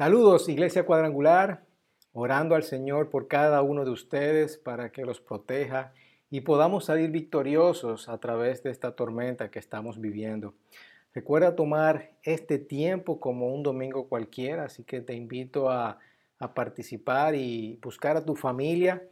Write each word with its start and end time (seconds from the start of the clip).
Saludos, 0.00 0.48
Iglesia 0.48 0.86
Cuadrangular, 0.86 1.66
orando 2.14 2.54
al 2.54 2.62
Señor 2.62 3.10
por 3.10 3.28
cada 3.28 3.60
uno 3.60 3.84
de 3.84 3.90
ustedes 3.90 4.56
para 4.56 4.92
que 4.92 5.04
los 5.04 5.20
proteja 5.20 5.92
y 6.30 6.40
podamos 6.40 6.86
salir 6.86 7.10
victoriosos 7.10 8.08
a 8.08 8.16
través 8.16 8.62
de 8.62 8.70
esta 8.70 8.96
tormenta 8.96 9.50
que 9.50 9.58
estamos 9.58 10.00
viviendo. 10.00 10.54
Recuerda 11.12 11.54
tomar 11.54 12.12
este 12.22 12.58
tiempo 12.58 13.20
como 13.20 13.54
un 13.54 13.62
domingo 13.62 14.08
cualquiera, 14.08 14.64
así 14.64 14.84
que 14.84 15.02
te 15.02 15.12
invito 15.12 15.68
a, 15.68 15.98
participar 16.54 17.34
y 17.34 17.78
buscar 17.82 18.16
a 18.16 18.24
tu 18.24 18.36
familia 18.36 19.02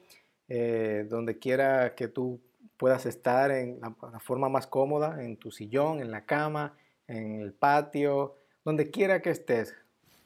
eh, 0.49 1.07
donde 1.07 1.39
quiera 1.39 1.95
que 1.95 2.09
tú 2.09 2.41
puedas 2.79 3.05
estar 3.05 3.51
en 3.51 3.79
la 3.83 4.21
forma 4.21 4.49
más 4.49 4.67
cómoda, 4.67 5.23
en 5.23 5.37
tu 5.37 5.51
sillón, 5.51 6.01
en 6.01 6.11
la 6.11 6.25
cama, 6.25 6.79
en 7.07 7.43
el 7.43 7.53
patio, 7.53 8.37
donde 8.65 8.91
quiera 8.91 9.21
que 9.21 9.29
estés 9.29 9.75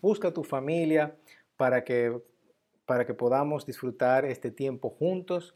busca 0.03 0.29
a 0.29 0.33
tu 0.33 0.45
familia 0.45 1.17
para 1.57 1.85
que, 1.85 2.21
para 2.85 3.07
que 3.07 3.15
podamos 3.15 3.65
disfrutar 3.65 4.27
este 4.27 4.51
tiempo 4.51 4.91
juntos 4.91 5.55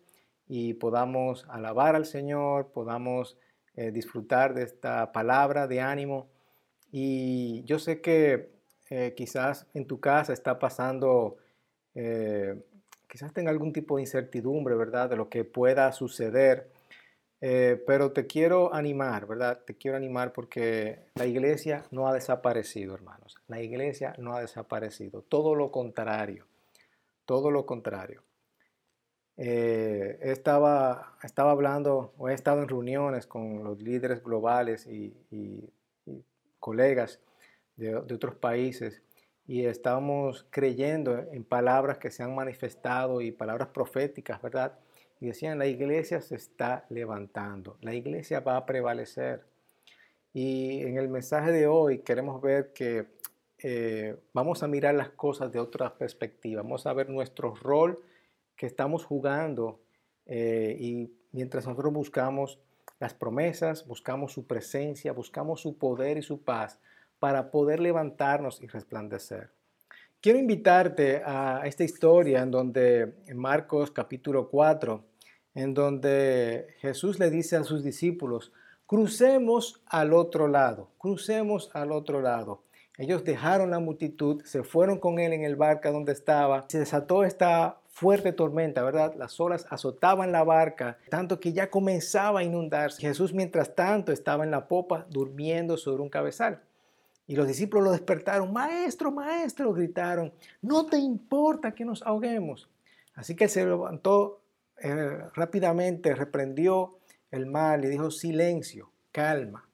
y 0.48 0.74
podamos 0.74 1.45
alabar 1.50 1.96
al 1.96 2.06
Señor, 2.06 2.70
podamos 2.73 3.37
eh, 3.74 3.90
disfrutar 3.90 4.54
de 4.54 4.62
esta 4.62 5.12
palabra 5.12 5.66
de 5.66 5.80
ánimo. 5.80 6.28
Y 6.92 7.64
yo 7.64 7.80
sé 7.80 8.01
que 8.01 8.51
eh, 8.88 9.14
quizás 9.16 9.66
en 9.74 9.87
tu 9.87 9.98
casa 9.98 10.32
está 10.32 10.59
pasando, 10.60 11.37
eh, 11.96 12.65
quizás 13.09 13.32
tenga 13.32 13.51
algún 13.51 13.73
tipo 13.73 13.96
de 13.96 14.02
incertidumbre, 14.02 14.76
¿verdad? 14.76 15.10
De 15.10 15.16
lo 15.16 15.28
que 15.28 15.45
pueda 15.45 15.90
suceder. 15.90 16.70
Eh, 17.40 17.82
pero 17.86 18.12
te 18.12 18.26
quiero 18.26 18.72
animar, 18.72 19.26
¿verdad? 19.26 19.62
Te 19.64 19.76
quiero 19.76 19.96
animar 19.96 20.32
porque 20.32 21.00
la 21.14 21.26
iglesia 21.26 21.84
no 21.90 22.09
ha 22.09 22.14
desaparecido, 22.14 22.95
hermanos. 22.95 23.36
La 23.46 23.60
iglesia 23.60 24.14
no 24.18 24.34
ha 24.34 24.40
desaparecido. 24.40 25.22
Todo 25.22 25.54
lo 25.54 25.70
contrario. 25.70 26.46
Todo 27.26 27.50
lo 27.50 27.66
contrario. 27.66 28.22
Eh, 29.37 30.18
estaba, 30.23 31.18
estaba 31.23 31.51
hablando 31.51 32.15
o 32.16 32.28
he 32.30 32.34
estado 32.34 32.62
en 32.62 32.68
reuniones 32.68 33.26
con 33.26 33.65
los 33.65 33.82
líderes 33.82 34.23
globales 34.23 34.87
y, 34.87 35.15
colegas 36.59 37.21
de, 37.76 38.00
de 38.02 38.15
otros 38.15 38.34
países 38.34 39.02
y 39.46 39.66
estamos 39.66 40.46
creyendo 40.50 41.18
en 41.18 41.45
palabras 41.45 41.98
que 41.98 42.10
se 42.10 42.23
han 42.23 42.34
manifestado 42.34 43.21
y 43.21 43.30
palabras 43.30 43.68
proféticas, 43.68 44.43
¿verdad? 44.43 44.78
Y 45.20 45.26
decían, 45.26 45.59
la 45.59 45.66
iglesia 45.66 46.20
se 46.20 46.36
está 46.36 46.84
levantando, 46.90 47.78
la 47.80 47.95
iglesia 47.95 48.40
va 48.40 48.56
a 48.56 48.66
prevalecer. 48.66 49.45
Y 50.32 50.82
en 50.82 50.98
el 50.98 51.09
mensaje 51.09 51.52
de 51.52 51.66
hoy 51.66 52.00
queremos 52.00 52.42
ver 52.42 52.72
que 52.72 53.06
eh, 53.59 54.16
vamos 54.34 54.62
a 54.62 54.68
mirar 54.68 54.94
las 54.94 55.10
cosas 55.10 55.50
de 55.50 55.59
otra 55.59 55.96
perspectiva, 55.96 56.62
vamos 56.62 56.87
a 56.87 56.92
ver 56.92 57.09
nuestro 57.09 57.54
rol 57.54 58.02
que 58.54 58.66
estamos 58.66 59.04
jugando 59.04 59.80
eh, 60.26 60.76
y 60.78 61.10
mientras 61.32 61.66
nosotros 61.66 61.92
buscamos 61.92 62.59
las 62.98 63.14
promesas, 63.14 63.87
buscamos 63.87 64.32
su 64.32 64.47
presencia, 64.47 65.12
buscamos 65.12 65.60
su 65.60 65.78
poder 65.78 66.19
y 66.19 66.22
su 66.22 66.42
paz 66.42 66.81
para 67.19 67.50
poder 67.50 67.81
levantarnos 67.81 68.62
y 68.62 68.66
resplandecer. 68.66 69.50
Quiero 70.27 70.41
invitarte 70.41 71.22
a 71.25 71.60
esta 71.66 71.84
historia 71.84 72.43
en 72.43 72.50
donde 72.50 73.15
en 73.28 73.38
Marcos 73.38 73.93
capítulo 73.93 74.49
4, 74.49 75.05
en 75.55 75.72
donde 75.72 76.66
Jesús 76.81 77.21
le 77.21 77.31
dice 77.31 77.55
a 77.55 77.62
sus 77.62 77.84
discípulos, 77.84 78.50
crucemos 78.87 79.84
al 79.87 80.12
otro 80.12 80.49
lado, 80.49 80.91
crucemos 80.99 81.71
al 81.75 81.93
otro 81.93 82.22
lado. 82.22 82.65
Ellos 82.99 83.22
dejaron 83.22 83.71
la 83.71 83.78
multitud, 83.78 84.43
se 84.43 84.65
fueron 84.65 84.99
con 84.99 85.21
él 85.21 85.33
en 85.33 85.44
el 85.44 85.55
barca 85.55 85.93
donde 85.93 86.10
estaba, 86.10 86.65
se 86.66 86.81
desató 86.81 87.22
esta 87.22 87.78
fuerte 87.87 88.33
tormenta, 88.33 88.83
¿verdad? 88.83 89.15
Las 89.16 89.38
olas 89.38 89.65
azotaban 89.71 90.33
la 90.33 90.43
barca, 90.43 90.99
tanto 91.09 91.38
que 91.38 91.53
ya 91.53 91.71
comenzaba 91.71 92.41
a 92.41 92.43
inundarse. 92.43 93.00
Jesús, 93.00 93.33
mientras 93.33 93.77
tanto, 93.77 94.11
estaba 94.11 94.43
en 94.43 94.50
la 94.50 94.67
popa 94.67 95.06
durmiendo 95.09 95.77
sobre 95.77 96.03
un 96.03 96.09
cabezal. 96.09 96.62
Y 97.26 97.34
los 97.34 97.48
discípulos 97.48 97.84
lo 97.84 97.92
despertaron, 97.92 98.53
maestro, 98.53 99.10
maestro, 99.10 99.72
gritaron, 99.72 100.32
no 100.62 100.87
te 100.87 100.98
importa 100.98 101.75
que 101.75 101.84
nos 101.84 102.03
ahoguemos. 102.03 102.69
Así 103.14 103.34
que 103.34 103.48
se 103.48 103.64
levantó 103.64 104.42
eh, 104.78 105.25
rápidamente, 105.34 106.14
reprendió 106.14 106.98
el 107.31 107.47
mal 107.47 107.84
y 107.84 107.88
dijo, 107.88 108.10
silencio, 108.10 108.92
calma. 109.10 109.69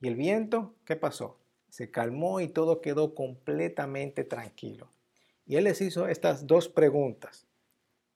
¿Y 0.00 0.08
el 0.08 0.16
viento 0.16 0.74
qué 0.84 0.96
pasó? 0.96 1.38
Se 1.70 1.90
calmó 1.90 2.40
y 2.40 2.48
todo 2.48 2.80
quedó 2.80 3.14
completamente 3.14 4.24
tranquilo. 4.24 4.90
Y 5.46 5.56
él 5.56 5.64
les 5.64 5.80
hizo 5.80 6.08
estas 6.08 6.46
dos 6.46 6.68
preguntas. 6.68 7.46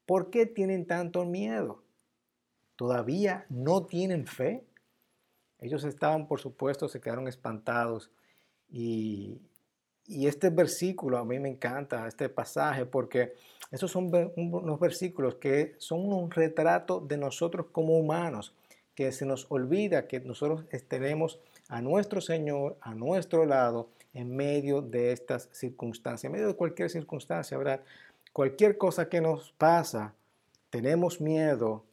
¿Por 0.05 0.31
qué 0.31 0.45
tienen 0.47 0.87
tanto 0.87 1.25
miedo? 1.25 1.83
¿Todavía 2.77 3.47
no 3.49 3.87
tienen 3.87 4.27
fe? 4.27 4.65
Ellos 5.59 5.85
estaban, 5.85 6.27
por 6.27 6.41
supuesto, 6.41 6.89
se 6.89 7.01
quedaron 7.01 7.29
espantados 7.29 8.11
y, 8.71 9.39
este 10.09 10.51
versículo 10.51 11.19
a 11.19 11.25
mí 11.25 11.39
me 11.39 11.49
encanta, 11.49 12.09
este 12.09 12.29
pasaje, 12.29 12.85
porque 12.85 13.35
esos 13.71 13.91
son 13.91 14.11
unos 14.37 14.81
versículos 14.81 15.37
que 15.37 15.75
son 15.79 16.13
un 16.13 16.31
retrato 16.31 17.01
de 17.01 17.17
nosotros 17.17 17.67
como 17.71 17.97
humanos, 17.97 18.53
que 18.95 19.13
se 19.13 19.25
nos 19.25 19.47
olvida 19.51 20.09
que 20.09 20.19
nosotros 20.21 20.65
tenemos 20.89 21.39
a 21.69 21.81
nuestro 21.81 22.21
Señor 22.21 22.77
a 22.81 22.95
nuestro 22.95 23.47
lado 23.47 23.89
en 24.13 24.35
medio 24.35 24.83
de 24.83 25.13
estas 25.13 25.49
circunstancias, 25.53 26.25
en 26.25 26.33
medio 26.33 26.49
de 26.49 26.57
cualquier 26.57 26.91
circunstancia, 26.91 27.57
¿verdad? 27.57 27.81
Cualquier 28.33 28.77
cosa 28.77 29.09
que 29.09 29.21
nos 29.21 29.53
pasa, 29.53 30.15
tenemos 30.71 31.21
miedo 31.21 31.85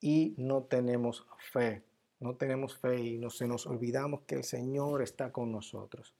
y 0.00 0.34
no 0.38 0.62
tenemos 0.62 1.26
fe. 1.52 1.82
No 2.20 2.34
tenemos 2.34 2.76
fe 2.76 3.00
y 3.00 3.18
no, 3.18 3.30
se 3.30 3.46
nos 3.46 3.66
olvidamos 3.66 4.22
que 4.22 4.36
el 4.36 4.44
Señor 4.44 5.02
está 5.02 5.30
con 5.32 5.52
nosotros 5.52 6.14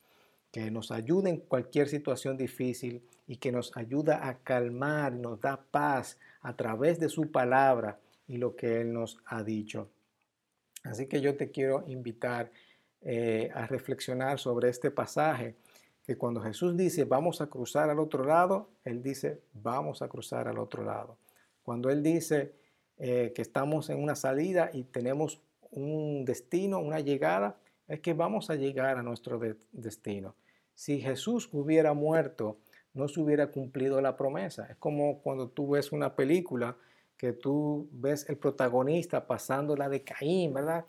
que 0.50 0.70
nos 0.70 0.90
ayude 0.90 1.30
en 1.30 1.36
cualquier 1.38 1.88
situación 1.88 2.36
difícil 2.36 3.02
y 3.26 3.36
que 3.36 3.52
nos 3.52 3.76
ayuda 3.76 4.26
a 4.26 4.38
calmar, 4.38 5.12
nos 5.12 5.40
da 5.40 5.60
paz 5.70 6.18
a 6.40 6.56
través 6.56 6.98
de 6.98 7.08
su 7.08 7.30
palabra 7.30 7.98
y 8.26 8.38
lo 8.38 8.56
que 8.56 8.80
Él 8.80 8.92
nos 8.92 9.18
ha 9.26 9.42
dicho. 9.42 9.88
Así 10.84 11.06
que 11.06 11.20
yo 11.20 11.36
te 11.36 11.50
quiero 11.50 11.84
invitar 11.86 12.50
eh, 13.02 13.50
a 13.54 13.66
reflexionar 13.66 14.38
sobre 14.38 14.70
este 14.70 14.90
pasaje, 14.90 15.54
que 16.06 16.16
cuando 16.16 16.40
Jesús 16.40 16.76
dice 16.76 17.04
vamos 17.04 17.42
a 17.42 17.48
cruzar 17.48 17.90
al 17.90 17.98
otro 17.98 18.24
lado, 18.24 18.70
Él 18.84 19.02
dice 19.02 19.40
vamos 19.52 20.00
a 20.00 20.08
cruzar 20.08 20.48
al 20.48 20.58
otro 20.58 20.82
lado. 20.82 21.18
Cuando 21.62 21.90
Él 21.90 22.02
dice 22.02 22.54
eh, 22.96 23.32
que 23.34 23.42
estamos 23.42 23.90
en 23.90 24.02
una 24.02 24.14
salida 24.14 24.70
y 24.72 24.84
tenemos 24.84 25.42
un 25.70 26.24
destino, 26.24 26.78
una 26.80 27.00
llegada, 27.00 27.58
es 27.86 28.00
que 28.00 28.12
vamos 28.12 28.50
a 28.50 28.54
llegar 28.54 28.98
a 28.98 29.02
nuestro 29.02 29.40
destino. 29.72 30.34
Si 30.74 31.00
Jesús 31.00 31.48
hubiera 31.52 31.94
muerto, 31.94 32.58
no 32.94 33.08
se 33.08 33.20
hubiera 33.20 33.48
cumplido 33.48 34.00
la 34.00 34.16
promesa. 34.16 34.66
Es 34.70 34.76
como 34.76 35.20
cuando 35.20 35.48
tú 35.48 35.70
ves 35.70 35.92
una 35.92 36.14
película 36.14 36.76
que 37.16 37.32
tú 37.32 37.88
ves 37.92 38.28
el 38.28 38.36
protagonista 38.36 39.26
pasando 39.26 39.76
la 39.76 39.88
de 39.88 40.02
Caín, 40.02 40.54
¿verdad? 40.54 40.84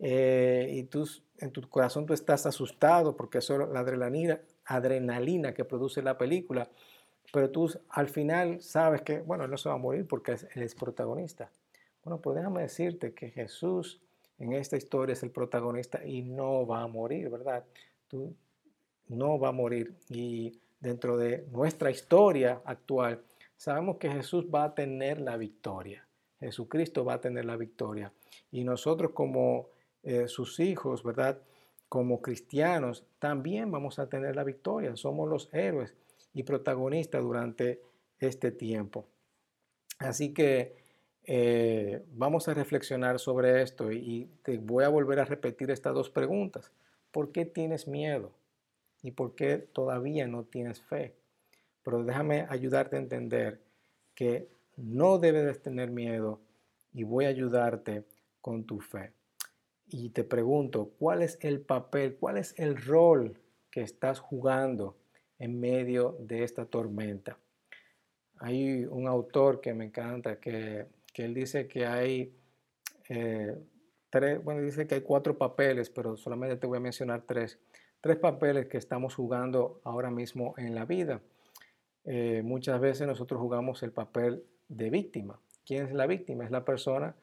Eh, 0.00 0.70
y 0.74 0.82
tú, 0.84 1.08
en 1.38 1.50
tu 1.52 1.68
corazón 1.68 2.06
tú 2.06 2.14
estás 2.14 2.46
asustado 2.46 3.16
porque 3.16 3.38
es 3.38 3.50
la 3.50 3.80
adrenalina, 3.80 4.40
adrenalina 4.64 5.54
que 5.54 5.64
produce 5.64 6.02
la 6.02 6.18
película, 6.18 6.68
pero 7.32 7.50
tú 7.50 7.70
al 7.90 8.08
final 8.08 8.60
sabes 8.60 9.02
que, 9.02 9.20
bueno, 9.20 9.44
él 9.44 9.50
no 9.50 9.56
se 9.56 9.68
va 9.68 9.76
a 9.76 9.78
morir 9.78 10.06
porque 10.06 10.32
él 10.32 10.62
es 10.62 10.74
protagonista. 10.74 11.50
Bueno, 12.04 12.20
pues 12.20 12.36
déjame 12.36 12.62
decirte 12.62 13.12
que 13.12 13.30
Jesús 13.30 14.00
en 14.38 14.52
esta 14.52 14.76
historia 14.76 15.12
es 15.12 15.22
el 15.22 15.30
protagonista 15.30 16.04
y 16.04 16.22
no 16.22 16.66
va 16.66 16.82
a 16.82 16.86
morir, 16.86 17.28
¿verdad? 17.28 17.64
Tú 18.06 18.34
no 19.08 19.38
va 19.38 19.48
a 19.48 19.52
morir. 19.52 19.94
Y 20.08 20.60
dentro 20.80 21.16
de 21.16 21.46
nuestra 21.50 21.90
historia 21.90 22.62
actual, 22.64 23.22
sabemos 23.56 23.96
que 23.96 24.10
Jesús 24.10 24.46
va 24.54 24.64
a 24.64 24.74
tener 24.74 25.20
la 25.20 25.36
victoria. 25.36 26.06
Jesucristo 26.40 27.04
va 27.04 27.14
a 27.14 27.20
tener 27.20 27.44
la 27.44 27.56
victoria. 27.56 28.12
Y 28.52 28.62
nosotros 28.62 29.12
como 29.12 29.68
eh, 30.04 30.28
sus 30.28 30.60
hijos, 30.60 31.02
¿verdad? 31.02 31.40
Como 31.88 32.22
cristianos, 32.22 33.04
también 33.18 33.70
vamos 33.70 33.98
a 33.98 34.08
tener 34.08 34.36
la 34.36 34.44
victoria. 34.44 34.94
Somos 34.94 35.28
los 35.28 35.52
héroes 35.52 35.94
y 36.32 36.44
protagonistas 36.44 37.22
durante 37.22 37.80
este 38.20 38.52
tiempo. 38.52 39.06
Así 39.98 40.32
que 40.32 40.76
eh, 41.30 42.04
vamos 42.12 42.48
a 42.48 42.54
reflexionar 42.54 43.18
sobre 43.18 43.62
esto 43.62 43.92
y 43.92 44.30
te 44.42 44.56
voy 44.56 44.84
a 44.84 44.88
volver 44.88 45.20
a 45.20 45.24
repetir 45.24 45.70
estas 45.70 45.94
dos 45.94 46.08
preguntas. 46.08 46.72
¿Por 47.12 47.32
qué 47.32 47.44
tienes 47.44 47.86
miedo? 47.86 48.32
¿Y 49.02 49.10
por 49.10 49.34
qué 49.34 49.58
todavía 49.58 50.26
no 50.26 50.44
tienes 50.44 50.80
fe? 50.80 51.14
Pero 51.82 52.02
déjame 52.02 52.46
ayudarte 52.48 52.96
a 52.96 53.00
entender 53.00 53.60
que 54.14 54.48
no 54.76 55.18
debes 55.18 55.60
tener 55.62 55.90
miedo 55.90 56.40
y 56.92 57.04
voy 57.04 57.26
a 57.26 57.28
ayudarte 57.28 58.04
con 58.40 58.64
tu 58.64 58.80
fe. 58.80 59.12
Y 59.86 60.10
te 60.10 60.24
pregunto, 60.24 60.92
¿cuál 60.98 61.22
es 61.22 61.38
el 61.42 61.60
papel, 61.60 62.16
cuál 62.16 62.38
es 62.38 62.54
el 62.58 62.76
rol 62.76 63.38
que 63.70 63.82
estás 63.82 64.18
jugando 64.18 64.96
en 65.38 65.60
medio 65.60 66.16
de 66.20 66.42
esta 66.42 66.66
tormenta. 66.66 67.38
Hay 68.38 68.84
un 68.84 69.06
autor 69.06 69.60
que 69.60 69.74
me 69.74 69.86
encanta 69.86 70.38
que, 70.40 70.86
él 71.18 71.34
dice 71.34 71.66
que 71.68 71.86
hay 71.86 72.32
eh, 73.08 73.56
tres, 74.10 74.42
bueno, 74.42 74.62
dice 74.62 74.86
que 74.86 74.96
hay 74.96 75.00
cuatro 75.00 75.36
papeles, 75.36 75.90
pero 75.90 76.16
solamente 76.16 76.56
te 76.56 76.66
voy 76.66 76.78
a 76.78 76.80
mencionar 76.80 77.22
tres. 77.22 77.58
Tres 78.00 78.16
papeles 78.16 78.66
que 78.66 78.78
estamos 78.78 79.14
jugando 79.14 79.80
ahora 79.84 80.10
mismo 80.10 80.54
en 80.56 80.74
la 80.74 80.84
vida. 80.84 81.20
Eh, 82.04 82.42
muchas 82.44 82.80
veces 82.80 83.06
nosotros 83.06 83.40
jugamos 83.40 83.82
el 83.82 83.92
papel 83.92 84.44
de 84.68 84.90
víctima. 84.90 85.38
¿Quién 85.66 85.86
es 85.86 85.92
la 85.92 86.06
víctima? 86.06 86.44
Es 86.44 86.50
la 86.50 86.64
persona 86.64 87.14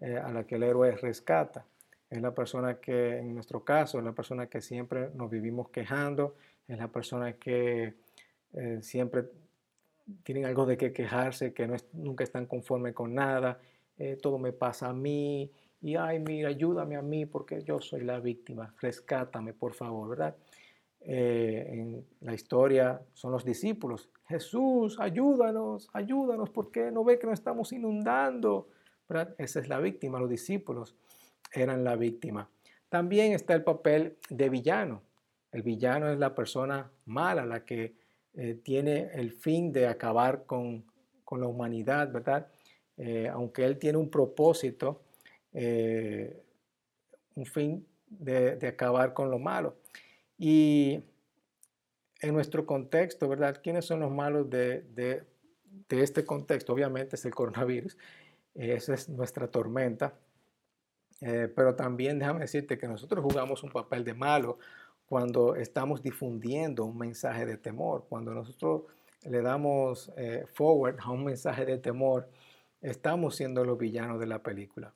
eh, 0.00 0.16
a 0.16 0.30
la 0.32 0.44
que 0.44 0.56
el 0.56 0.64
héroe 0.64 0.90
rescata. 0.96 1.64
Es 2.10 2.20
la 2.20 2.34
persona 2.34 2.80
que, 2.80 3.18
en 3.18 3.34
nuestro 3.34 3.64
caso, 3.64 3.98
es 3.98 4.04
la 4.04 4.12
persona 4.12 4.48
que 4.48 4.60
siempre 4.60 5.10
nos 5.14 5.30
vivimos 5.30 5.70
quejando, 5.70 6.34
es 6.68 6.78
la 6.78 6.88
persona 6.88 7.32
que 7.34 7.94
siempre 8.82 9.24
tienen 10.22 10.44
algo 10.46 10.66
de 10.66 10.76
qué 10.76 10.92
quejarse, 10.92 11.52
que 11.52 11.66
no 11.66 11.76
nunca 11.92 12.24
están 12.24 12.46
conformes 12.46 12.94
con 12.94 13.14
nada, 13.14 13.60
eh, 13.96 14.18
todo 14.20 14.38
me 14.38 14.52
pasa 14.52 14.88
a 14.88 14.92
mí, 14.92 15.50
y 15.80 15.96
ay, 15.96 16.18
mira, 16.18 16.48
ayúdame 16.48 16.96
a 16.96 17.02
mí 17.02 17.26
porque 17.26 17.62
yo 17.62 17.80
soy 17.80 18.02
la 18.02 18.20
víctima, 18.20 18.74
rescátame, 18.80 19.52
por 19.52 19.74
favor, 19.74 20.08
¿verdad? 20.08 20.36
Eh, 21.00 21.66
en 21.70 22.06
la 22.20 22.32
historia 22.32 23.02
son 23.12 23.32
los 23.32 23.44
discípulos, 23.44 24.08
Jesús, 24.26 24.98
ayúdanos, 24.98 25.90
ayúdanos, 25.92 26.48
porque 26.50 26.90
no 26.90 27.04
ve 27.04 27.18
que 27.18 27.26
nos 27.26 27.34
estamos 27.38 27.72
inundando, 27.72 28.68
¿verdad? 29.08 29.34
Esa 29.36 29.60
es 29.60 29.68
la 29.68 29.80
víctima, 29.80 30.18
los 30.18 30.30
discípulos 30.30 30.96
eran 31.52 31.84
la 31.84 31.96
víctima. 31.96 32.48
También 32.88 33.32
está 33.32 33.54
el 33.54 33.64
papel 33.64 34.16
de 34.30 34.48
villano. 34.48 35.02
El 35.52 35.62
villano 35.62 36.10
es 36.10 36.18
la 36.18 36.34
persona 36.34 36.90
mala, 37.06 37.44
la 37.44 37.64
que 37.64 37.94
eh, 38.36 38.54
tiene 38.62 39.10
el 39.14 39.30
fin 39.30 39.72
de 39.72 39.86
acabar 39.86 40.44
con, 40.44 40.84
la 41.30 41.46
humanidad, 41.48 42.12
¿verdad? 42.12 42.46
Eh, 42.96 43.28
aunque 43.28 43.64
él 43.64 43.76
tiene 43.76 43.98
un 43.98 44.08
propósito, 44.08 45.02
eh, 45.52 46.40
un 47.34 47.44
fin 47.44 47.84
de, 48.06 48.66
acabar 48.68 49.12
con 49.14 49.30
lo 49.32 49.40
malo. 49.40 49.76
Y 50.38 51.02
en 52.20 52.34
nuestro 52.34 52.66
contexto, 52.66 53.28
¿verdad? 53.28 53.60
¿Quiénes 53.62 53.84
son 53.84 53.98
los 53.98 54.12
malos 54.12 54.48
de, 54.48 54.84
de 54.94 55.24
este 55.88 56.24
contexto? 56.24 56.72
Obviamente 56.72 57.16
es 57.16 57.24
el 57.24 57.34
coronavirus, 57.34 57.96
esa 58.54 58.94
es 58.94 59.08
nuestra 59.08 59.48
tormenta. 59.48 60.14
pero 61.20 61.74
también 61.74 62.20
déjame 62.20 62.40
decirte 62.40 62.78
que 62.78 62.86
nosotros 62.86 63.24
jugamos 63.24 63.64
un 63.64 63.70
papel 63.70 64.04
de 64.04 64.14
malo 64.14 64.58
cuando 65.14 65.54
estamos 65.54 66.02
difundiendo 66.02 66.84
un 66.84 66.98
mensaje 66.98 67.46
de 67.46 67.56
temor, 67.56 68.04
cuando 68.08 68.34
nosotros 68.34 68.82
le 69.22 69.42
damos 69.42 70.12
eh, 70.16 70.44
forward 70.54 70.96
a 70.98 71.12
un 71.12 71.22
mensaje 71.22 71.64
de 71.64 71.78
temor, 71.78 72.28
estamos 72.82 73.36
siendo 73.36 73.64
los 73.64 73.78
villanos 73.78 74.18
de 74.18 74.26
la 74.26 74.42
película. 74.42 74.92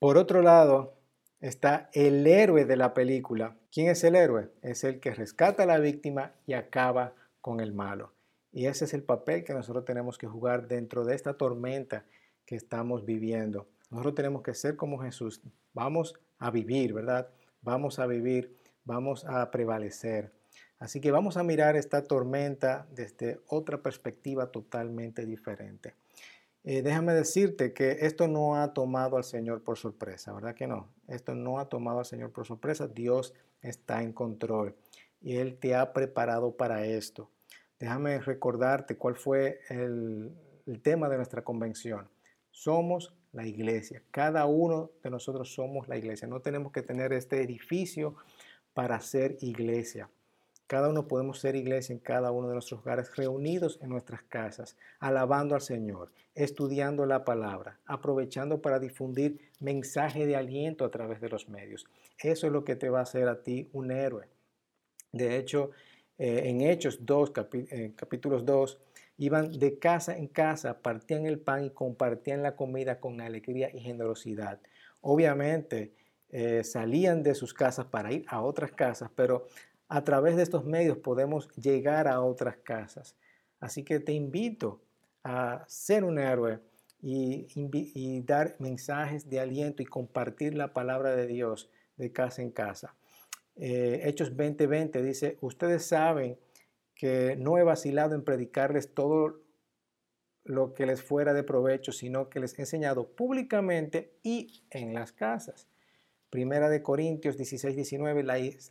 Por 0.00 0.18
otro 0.18 0.42
lado, 0.42 0.94
está 1.40 1.90
el 1.92 2.26
héroe 2.26 2.64
de 2.64 2.76
la 2.76 2.92
película. 2.92 3.56
¿Quién 3.70 3.88
es 3.90 4.02
el 4.02 4.16
héroe? 4.16 4.50
Es 4.62 4.82
el 4.82 4.98
que 4.98 5.14
rescata 5.14 5.62
a 5.62 5.66
la 5.66 5.78
víctima 5.78 6.32
y 6.44 6.54
acaba 6.54 7.14
con 7.40 7.60
el 7.60 7.72
malo. 7.72 8.12
Y 8.50 8.66
ese 8.66 8.84
es 8.84 8.94
el 8.94 9.04
papel 9.04 9.44
que 9.44 9.54
nosotros 9.54 9.84
tenemos 9.84 10.18
que 10.18 10.26
jugar 10.26 10.66
dentro 10.66 11.04
de 11.04 11.14
esta 11.14 11.34
tormenta 11.34 12.04
que 12.46 12.56
estamos 12.56 13.04
viviendo. 13.04 13.68
Nosotros 13.90 14.16
tenemos 14.16 14.42
que 14.42 14.54
ser 14.54 14.74
como 14.74 14.98
Jesús. 14.98 15.40
Vamos 15.72 16.16
a 16.40 16.50
vivir, 16.50 16.92
¿verdad? 16.94 17.28
Vamos 17.62 18.00
a 18.00 18.08
vivir 18.08 18.58
vamos 18.84 19.24
a 19.24 19.50
prevalecer. 19.50 20.32
Así 20.78 21.00
que 21.00 21.10
vamos 21.10 21.36
a 21.36 21.42
mirar 21.42 21.76
esta 21.76 22.04
tormenta 22.04 22.86
desde 22.90 23.40
otra 23.46 23.82
perspectiva 23.82 24.50
totalmente 24.50 25.26
diferente. 25.26 25.94
Eh, 26.64 26.82
déjame 26.82 27.14
decirte 27.14 27.72
que 27.72 27.98
esto 28.00 28.28
no 28.28 28.56
ha 28.56 28.72
tomado 28.74 29.16
al 29.16 29.24
Señor 29.24 29.62
por 29.62 29.78
sorpresa, 29.78 30.32
¿verdad 30.32 30.54
que 30.54 30.66
no? 30.66 30.88
Esto 31.08 31.34
no 31.34 31.58
ha 31.58 31.68
tomado 31.68 32.00
al 32.00 32.04
Señor 32.04 32.32
por 32.32 32.46
sorpresa. 32.46 32.86
Dios 32.86 33.34
está 33.62 34.02
en 34.02 34.12
control 34.12 34.74
y 35.22 35.36
Él 35.36 35.58
te 35.58 35.74
ha 35.74 35.92
preparado 35.92 36.56
para 36.56 36.84
esto. 36.84 37.30
Déjame 37.78 38.18
recordarte 38.20 38.96
cuál 38.96 39.16
fue 39.16 39.60
el, 39.70 40.32
el 40.66 40.82
tema 40.82 41.08
de 41.08 41.16
nuestra 41.16 41.42
convención. 41.42 42.08
Somos 42.50 43.14
la 43.32 43.46
iglesia. 43.46 44.02
Cada 44.10 44.44
uno 44.46 44.90
de 45.02 45.10
nosotros 45.10 45.54
somos 45.54 45.88
la 45.88 45.96
iglesia. 45.96 46.28
No 46.28 46.40
tenemos 46.40 46.72
que 46.72 46.82
tener 46.82 47.12
este 47.12 47.42
edificio 47.42 48.16
para 48.74 49.00
ser 49.00 49.36
iglesia. 49.40 50.08
Cada 50.66 50.88
uno 50.88 51.08
podemos 51.08 51.40
ser 51.40 51.56
iglesia 51.56 51.92
en 51.92 51.98
cada 51.98 52.30
uno 52.30 52.46
de 52.46 52.54
nuestros 52.54 52.80
hogares, 52.80 53.16
reunidos 53.16 53.80
en 53.82 53.88
nuestras 53.88 54.22
casas, 54.22 54.76
alabando 55.00 55.56
al 55.56 55.62
Señor, 55.62 56.12
estudiando 56.36 57.06
la 57.06 57.24
palabra, 57.24 57.80
aprovechando 57.86 58.62
para 58.62 58.78
difundir 58.78 59.50
mensaje 59.58 60.26
de 60.26 60.36
aliento 60.36 60.84
a 60.84 60.90
través 60.92 61.20
de 61.20 61.28
los 61.28 61.48
medios. 61.48 61.86
Eso 62.22 62.46
es 62.46 62.52
lo 62.52 62.64
que 62.64 62.76
te 62.76 62.88
va 62.88 63.00
a 63.00 63.02
hacer 63.02 63.28
a 63.28 63.42
ti 63.42 63.68
un 63.72 63.90
héroe. 63.90 64.28
De 65.10 65.36
hecho, 65.38 65.72
eh, 66.18 66.42
en 66.44 66.60
Hechos 66.60 67.04
2, 67.04 67.32
eh, 67.52 67.92
capítulos 67.96 68.44
2, 68.44 68.78
iban 69.18 69.50
de 69.58 69.78
casa 69.78 70.16
en 70.16 70.28
casa, 70.28 70.82
partían 70.82 71.26
el 71.26 71.40
pan 71.40 71.64
y 71.64 71.70
compartían 71.70 72.42
la 72.42 72.54
comida 72.54 73.00
con 73.00 73.20
alegría 73.20 73.70
y 73.74 73.80
generosidad. 73.80 74.60
Obviamente, 75.00 75.92
eh, 76.32 76.62
salían 76.64 77.22
de 77.22 77.34
sus 77.34 77.52
casas 77.52 77.86
para 77.86 78.12
ir 78.12 78.24
a 78.28 78.42
otras 78.42 78.72
casas, 78.72 79.10
pero 79.14 79.46
a 79.88 80.04
través 80.04 80.36
de 80.36 80.42
estos 80.42 80.64
medios 80.64 80.98
podemos 80.98 81.48
llegar 81.56 82.06
a 82.06 82.20
otras 82.20 82.56
casas. 82.58 83.16
Así 83.58 83.82
que 83.82 83.98
te 84.00 84.12
invito 84.12 84.80
a 85.24 85.64
ser 85.66 86.04
un 86.04 86.18
héroe 86.18 86.60
y, 87.02 88.22
dar 88.22 88.56
mensajes 88.58 89.28
de 89.28 89.40
aliento 89.40 89.82
y 89.82 89.86
compartir 89.86 90.54
la 90.54 90.72
palabra 90.72 91.16
de 91.16 91.26
Dios 91.26 91.70
de 91.96 92.12
casa 92.12 92.42
en 92.42 92.50
casa. 92.50 92.94
Eh, 93.56 94.02
Hechos 94.04 94.36
20:20 94.36 95.02
dice, 95.02 95.38
ustedes 95.40 95.84
saben 95.84 96.38
que 96.94 97.36
no 97.36 97.58
he 97.58 97.62
vacilado 97.62 98.14
en 98.14 98.24
predicarles 98.24 98.94
todo 98.94 99.40
lo 100.44 100.74
que 100.74 100.86
les 100.86 101.02
fuera 101.02 101.32
de 101.32 101.42
provecho, 101.42 101.92
sino 101.92 102.28
que 102.28 102.40
les 102.40 102.58
he 102.58 102.62
enseñado 102.62 103.08
públicamente 103.08 104.14
y 104.22 104.62
en 104.70 104.94
las 104.94 105.12
casas. 105.12 105.66
Primera 106.30 106.68
de 106.68 106.80
Corintios 106.80 107.36
16, 107.36 107.74
19, 107.74 108.22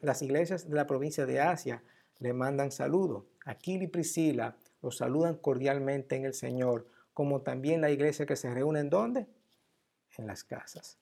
las 0.02 0.22
iglesias 0.22 0.70
de 0.70 0.76
la 0.76 0.88
provincia 0.88 1.26
de 1.26 1.42
Asia 1.42 1.84
le 2.20 2.32
mandan 2.32 2.72
saludo. 2.72 3.28
Aquila 3.46 3.84
y 3.84 3.88
Priscila 3.88 4.58
los 4.82 4.98
saludan 4.98 5.36
cordialmente 5.36 6.16
en 6.16 6.24
el 6.24 6.34
Señor, 6.34 6.88
como 7.14 7.42
también 7.42 7.82
la 7.82 7.92
iglesia 7.92 8.26
que 8.26 8.38
se 8.38 8.50
reúne 8.50 8.80
en 8.80 8.90
dónde? 8.90 9.28
En 10.18 10.26
las 10.26 10.46
casas. 10.46 10.98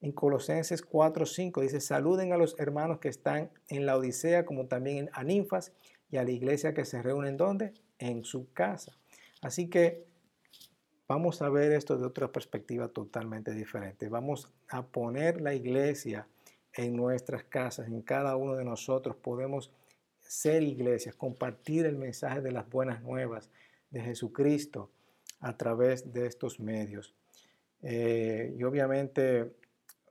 En 0.00 0.10
Colosenses 0.10 0.82
4, 0.82 1.24
5 1.24 1.60
dice, 1.60 1.80
saluden 1.80 2.32
a 2.32 2.36
los 2.36 2.58
hermanos 2.58 2.98
que 2.98 3.08
están 3.08 3.50
en 3.68 3.86
la 3.86 3.96
Odisea, 3.96 4.44
como 4.44 4.66
también 4.66 4.98
en 4.98 5.10
Aninfas, 5.12 5.72
y 6.10 6.16
a 6.16 6.24
la 6.24 6.30
iglesia 6.30 6.74
que 6.74 6.84
se 6.84 7.00
reúne 7.00 7.28
en 7.28 7.36
dónde? 7.36 7.74
En 7.98 8.24
su 8.24 8.52
casa. 8.52 8.98
Así 9.40 9.68
que 9.68 10.04
vamos 11.08 11.42
a 11.42 11.48
ver 11.48 11.72
esto 11.72 11.96
de 11.96 12.06
otra 12.06 12.30
perspectiva 12.30 12.88
totalmente 12.88 13.52
diferente. 13.52 14.08
Vamos 14.08 14.52
a 14.68 14.86
poner 14.86 15.40
la 15.40 15.54
iglesia 15.54 16.26
en 16.74 16.96
nuestras 16.96 17.44
casas, 17.44 17.88
en 17.88 18.02
cada 18.02 18.36
uno 18.36 18.54
de 18.54 18.64
nosotros. 18.64 19.16
Podemos 19.16 19.70
ser 20.20 20.62
iglesias, 20.62 21.14
compartir 21.14 21.86
el 21.86 21.96
mensaje 21.96 22.40
de 22.40 22.52
las 22.52 22.68
buenas 22.68 23.02
nuevas 23.02 23.50
de 23.90 24.00
Jesucristo 24.00 24.90
a 25.40 25.56
través 25.56 26.12
de 26.12 26.26
estos 26.26 26.58
medios. 26.58 27.14
Eh, 27.82 28.54
y 28.58 28.62
obviamente 28.64 29.52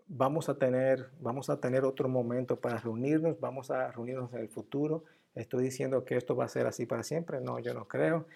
vamos 0.07 0.49
a 0.49 0.57
tener, 0.57 1.09
vamos 1.19 1.49
a 1.49 1.59
tener 1.59 1.83
otro 1.83 2.07
momento 2.07 2.59
para 2.59 2.77
reunirnos, 2.77 3.39
vamos 3.39 3.71
a 3.71 3.91
reunirnos 3.91 4.31
en 4.33 4.39
el 4.39 4.49
futuro. 4.49 5.03
Estoy 5.33 5.65
diciendo 5.65 6.05
que 6.05 6.15
esto 6.15 6.35
va 6.35 6.45
a 6.45 6.49
ser 6.49 6.67
así 6.67 6.85
para 6.85 7.03
siempre, 7.03 7.41
no, 7.41 7.59
yo 7.59 7.73
no 7.73 7.87
creo. 7.87 8.27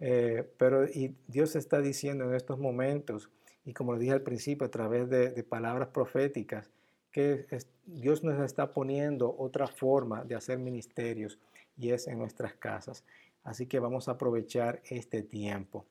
Eh, 0.00 0.50
pero 0.56 0.86
y 0.86 1.14
Dios 1.28 1.54
está 1.56 1.80
diciendo 1.80 2.24
en 2.24 2.34
estos 2.34 2.58
momentos, 2.58 3.30
y 3.64 3.74
como 3.74 3.92
lo 3.92 3.98
dije 3.98 4.12
al 4.12 4.22
principio, 4.22 4.66
a 4.66 4.70
través 4.70 5.08
de, 5.10 5.42
palabras 5.44 5.88
proféticas, 5.88 6.70
que 7.12 7.46
Dios 7.86 8.24
nos 8.24 8.40
está 8.42 8.72
poniendo 8.72 9.34
otra 9.36 9.66
forma 9.66 10.24
de 10.24 10.36
hacer 10.36 10.58
ministerios 10.58 11.38
y 11.76 11.90
es 11.90 12.06
en 12.06 12.18
nuestras 12.18 12.54
casas. 12.54 13.04
Así 13.42 13.66
que 13.66 13.78
vamos 13.78 14.08
a 14.08 14.12
aprovechar 14.12 14.80
este 14.84 15.22
tiempo. 15.22 15.84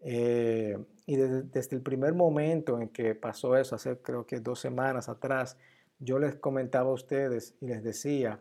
Eh, 0.00 0.76
y 1.06 1.16
desde, 1.16 1.42
desde, 1.42 1.76
el 1.76 1.82
primer 1.82 2.14
momento 2.14 2.80
en 2.80 2.88
que 2.88 3.14
pasó 3.14 3.56
eso, 3.56 3.76
hace 3.76 3.98
creo 3.98 4.26
que 4.26 4.40
dos 4.40 4.58
semanas 4.58 5.08
atrás, 5.08 5.56
yo 5.98 6.18
les 6.18 6.34
comentaba 6.34 6.90
a 6.90 6.94
ustedes 6.94 7.54
y 7.60 7.66
les 7.66 7.84
decía, 7.84 8.40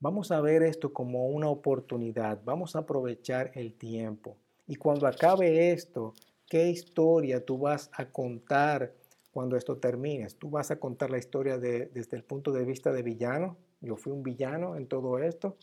Vamos 0.00 0.30
a 0.30 0.40
ver 0.40 0.62
esto 0.62 0.92
como 0.92 1.26
una 1.26 1.48
oportunidad, 1.48 2.40
vamos 2.44 2.76
a 2.76 2.80
aprovechar 2.80 3.50
el 3.54 3.74
tiempo. 3.74 4.36
Y 4.68 4.76
cuando 4.76 5.08
acabe 5.08 5.72
esto, 5.72 6.14
¿qué 6.48 6.68
historia 6.68 7.44
tú 7.44 7.58
vas 7.58 7.90
a 7.92 8.06
contar 8.06 8.94
cuando 9.32 9.56
esto 9.56 9.78
termine? 9.78 10.28
¿Tú 10.38 10.50
vas 10.50 10.70
a 10.70 10.78
contar 10.78 11.10
la 11.10 11.18
historia 11.18 11.58
desde 11.58 12.16
el 12.16 12.22
punto 12.22 12.52
de 12.52 12.64
vista 12.64 12.92
de 12.92 13.02
villano? 13.02 13.56
Yo 13.80 13.96
fui 13.96 14.12
un 14.12 14.22
villano 14.22 14.76
en 14.76 14.86
todo 14.86 15.18
esto. 15.18 15.56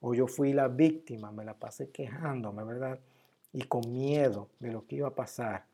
O 0.00 0.12
yo 0.12 0.26
fui 0.26 0.52
la 0.52 0.68
víctima, 0.68 1.32
me 1.32 1.46
la 1.46 1.54
pasé 1.54 1.88
quejándome, 1.88 2.64
¿verdad? 2.64 3.00
Y 3.54 3.62
con 3.62 3.90
miedo 3.90 4.50
de 4.60 4.70
lo 4.70 4.86
que 4.86 4.96
iba 4.96 5.08
a 5.08 5.14
pasar. 5.14 5.64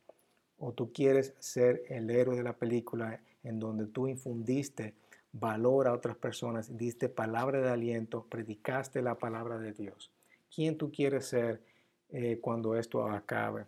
O 0.58 0.70
tú 0.70 0.92
quieres 0.92 1.34
ser 1.40 1.82
el 1.88 2.08
héroe 2.10 2.36
de 2.36 2.44
la 2.44 2.56
película 2.56 3.20
en 3.42 3.58
donde 3.58 3.86
tú 3.86 4.06
infundiste 4.06 4.94
valor 5.34 5.88
a 5.88 5.92
otras 5.92 6.16
personas, 6.16 6.76
diste 6.76 7.08
palabra 7.08 7.60
de 7.60 7.68
aliento, 7.68 8.24
predicaste 8.28 9.02
la 9.02 9.16
palabra 9.16 9.58
de 9.58 9.72
Dios. 9.72 10.12
¿Quién 10.54 10.78
tú 10.78 10.92
quieres 10.92 11.26
ser 11.26 11.60
eh, 12.10 12.38
cuando 12.40 12.76
esto 12.76 13.04
acabe? 13.06 13.66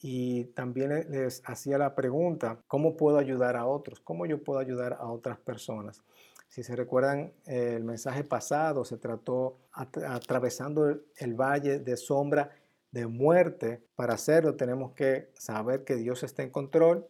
Y 0.00 0.44
también 0.54 1.10
les 1.10 1.42
hacía 1.44 1.76
la 1.76 1.94
pregunta, 1.94 2.62
¿cómo 2.68 2.96
puedo 2.96 3.18
ayudar 3.18 3.56
a 3.56 3.66
otros? 3.66 4.00
¿Cómo 4.00 4.24
yo 4.26 4.42
puedo 4.42 4.60
ayudar 4.60 4.94
a 4.94 5.10
otras 5.10 5.38
personas? 5.38 6.02
Si 6.48 6.62
se 6.62 6.74
recuerdan, 6.74 7.32
el 7.46 7.84
mensaje 7.84 8.24
pasado 8.24 8.84
se 8.84 8.96
trató 8.96 9.58
atravesando 9.72 10.88
el, 11.16 11.34
valle 11.34 11.80
de 11.80 11.96
sombra 11.96 12.50
de 12.92 13.06
muerte. 13.06 13.82
Para 13.94 14.14
hacerlo 14.14 14.54
tenemos 14.56 14.92
que 14.92 15.30
saber 15.34 15.84
que 15.84 15.96
Dios 15.96 16.22
está 16.22 16.42
en 16.42 16.50
control, 16.50 17.06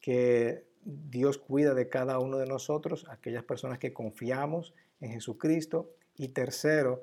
que 0.00 0.67
Dios 0.90 1.36
cuida 1.36 1.74
de 1.74 1.90
cada 1.90 2.18
uno 2.18 2.38
de 2.38 2.46
nosotros, 2.46 3.06
aquellas 3.10 3.44
personas 3.44 3.78
que 3.78 3.92
confiamos 3.92 4.72
en 5.00 5.12
Jesucristo. 5.12 5.90
Y 6.16 6.28
tercero, 6.28 7.02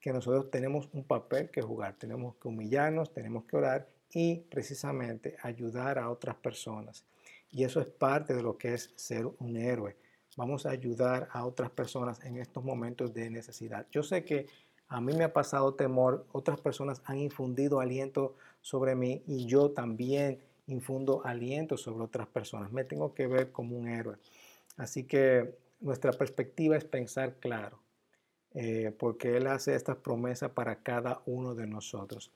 que 0.00 0.12
nosotros 0.12 0.50
tenemos 0.50 0.88
un 0.92 1.04
papel 1.04 1.50
que 1.50 1.60
jugar, 1.60 1.96
tenemos 1.98 2.36
que 2.36 2.48
humillarnos, 2.48 3.12
tenemos 3.12 3.44
que 3.44 3.56
orar 3.56 3.88
y 4.10 4.38
precisamente 4.50 5.36
ayudar 5.42 5.98
a 5.98 6.10
otras 6.10 6.36
personas. 6.36 7.04
Y 7.50 7.64
eso 7.64 7.80
es 7.80 7.86
parte 7.86 8.34
de 8.34 8.42
lo 8.42 8.56
que 8.56 8.72
es 8.74 8.92
ser 8.96 9.26
un 9.26 9.56
héroe. 9.56 9.96
Vamos 10.36 10.64
a 10.64 10.70
ayudar 10.70 11.28
a 11.32 11.44
otras 11.44 11.70
personas 11.70 12.24
en 12.24 12.38
estos 12.38 12.64
momentos 12.64 13.12
de 13.12 13.28
necesidad. 13.30 13.86
Yo 13.90 14.02
sé 14.02 14.24
que 14.24 14.46
a 14.88 15.00
mí 15.00 15.12
me 15.12 15.24
ha 15.24 15.32
pasado 15.32 15.74
temor, 15.74 16.26
otras 16.32 16.60
personas 16.60 17.02
han 17.04 17.18
infundido 17.18 17.80
aliento 17.80 18.36
sobre 18.62 18.94
mí 18.94 19.22
y 19.26 19.46
yo 19.46 19.72
también 19.72 20.38
infundo 20.66 21.24
aliento 21.24 21.76
sobre 21.76 22.04
otras 22.04 22.26
personas. 22.26 22.72
Me 22.72 22.84
tengo 22.84 23.14
que 23.14 23.26
ver 23.26 23.52
como 23.52 23.76
un 23.76 23.88
héroe. 23.88 24.16
Así 24.76 25.04
que 25.04 25.56
nuestra 25.80 26.12
perspectiva 26.12 26.76
es 26.76 26.84
pensar 26.84 27.36
claro, 27.36 27.80
eh, 28.54 28.94
porque 28.98 29.36
Él 29.36 29.46
hace 29.46 29.74
estas 29.74 29.96
promesas 29.96 30.50
para 30.50 30.82
cada 30.82 31.22
uno 31.26 31.54
de 31.54 31.66
nosotros. 31.66 32.32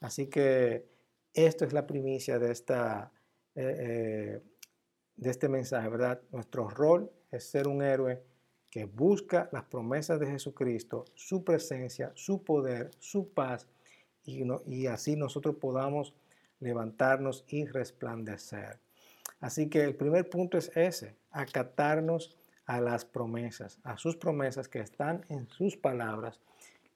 Así 0.00 0.26
que 0.26 0.86
esto 1.34 1.64
es 1.64 1.72
la 1.72 1.86
primicia 1.86 2.38
de, 2.38 2.50
esta, 2.50 3.12
eh, 3.54 3.76
eh, 3.78 4.40
de 5.16 5.30
este 5.30 5.48
mensaje, 5.48 5.88
¿verdad? 5.88 6.20
Nuestro 6.32 6.68
rol 6.68 7.10
es 7.30 7.44
ser 7.44 7.68
un 7.68 7.82
héroe 7.82 8.22
que 8.70 8.84
busca 8.84 9.48
las 9.52 9.64
promesas 9.64 10.20
de 10.20 10.26
Jesucristo, 10.26 11.04
su 11.14 11.44
presencia, 11.44 12.12
su 12.14 12.42
poder, 12.44 12.90
su 12.98 13.28
paz, 13.28 13.66
y, 14.24 14.44
y 14.66 14.86
así 14.86 15.16
nosotros 15.16 15.56
podamos 15.56 16.14
levantarnos 16.60 17.44
y 17.48 17.64
resplandecer. 17.64 18.78
Así 19.40 19.68
que 19.68 19.82
el 19.82 19.96
primer 19.96 20.28
punto 20.28 20.58
es 20.58 20.70
ese, 20.76 21.16
acatarnos 21.30 22.36
a 22.66 22.80
las 22.80 23.04
promesas, 23.04 23.80
a 23.82 23.96
sus 23.96 24.16
promesas 24.16 24.68
que 24.68 24.80
están 24.80 25.24
en 25.28 25.48
sus 25.48 25.76
palabras 25.76 26.40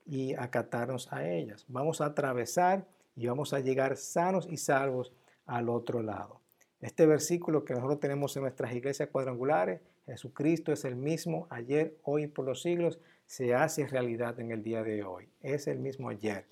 y 0.06 0.35
acatarnos 0.35 1.12
a 1.12 1.28
ellas. 1.28 1.64
Vamos 1.68 2.00
a 2.00 2.06
atravesar 2.06 2.87
y 3.16 3.26
vamos 3.26 3.52
a 3.52 3.61
llegar 3.61 3.97
sanos 3.97 4.47
y 4.50 4.56
salvos 4.56 5.12
al 5.47 5.68
otro 5.68 6.02
lado. 6.02 6.40
Este 6.80 7.06
versículo 7.06 7.64
que 7.64 7.75
nosotros 7.75 8.00
tenemos 8.00 8.37
en 8.37 8.42
nuestras 8.42 8.75
iglesias 8.75 9.09
cuadrangulares, 9.11 9.80
Jesucristo 10.06 10.71
es 10.71 10.85
el 10.85 10.97
mismo 10.97 11.47
ayer, 11.49 11.97
hoy 12.02 12.25
y 12.25 12.26
por 12.26 12.44
los 12.44 12.61
siglos, 12.61 12.99
se 13.26 13.54
hace 13.54 13.87
realidad 13.87 14.38
en 14.38 14.50
el 14.50 14.62
día 14.62 14.83
de 14.83 15.02
hoy. 15.02 15.28
Es 15.40 15.66
el 15.66 15.78
mismo 15.78 16.11
ayer, 16.11 16.47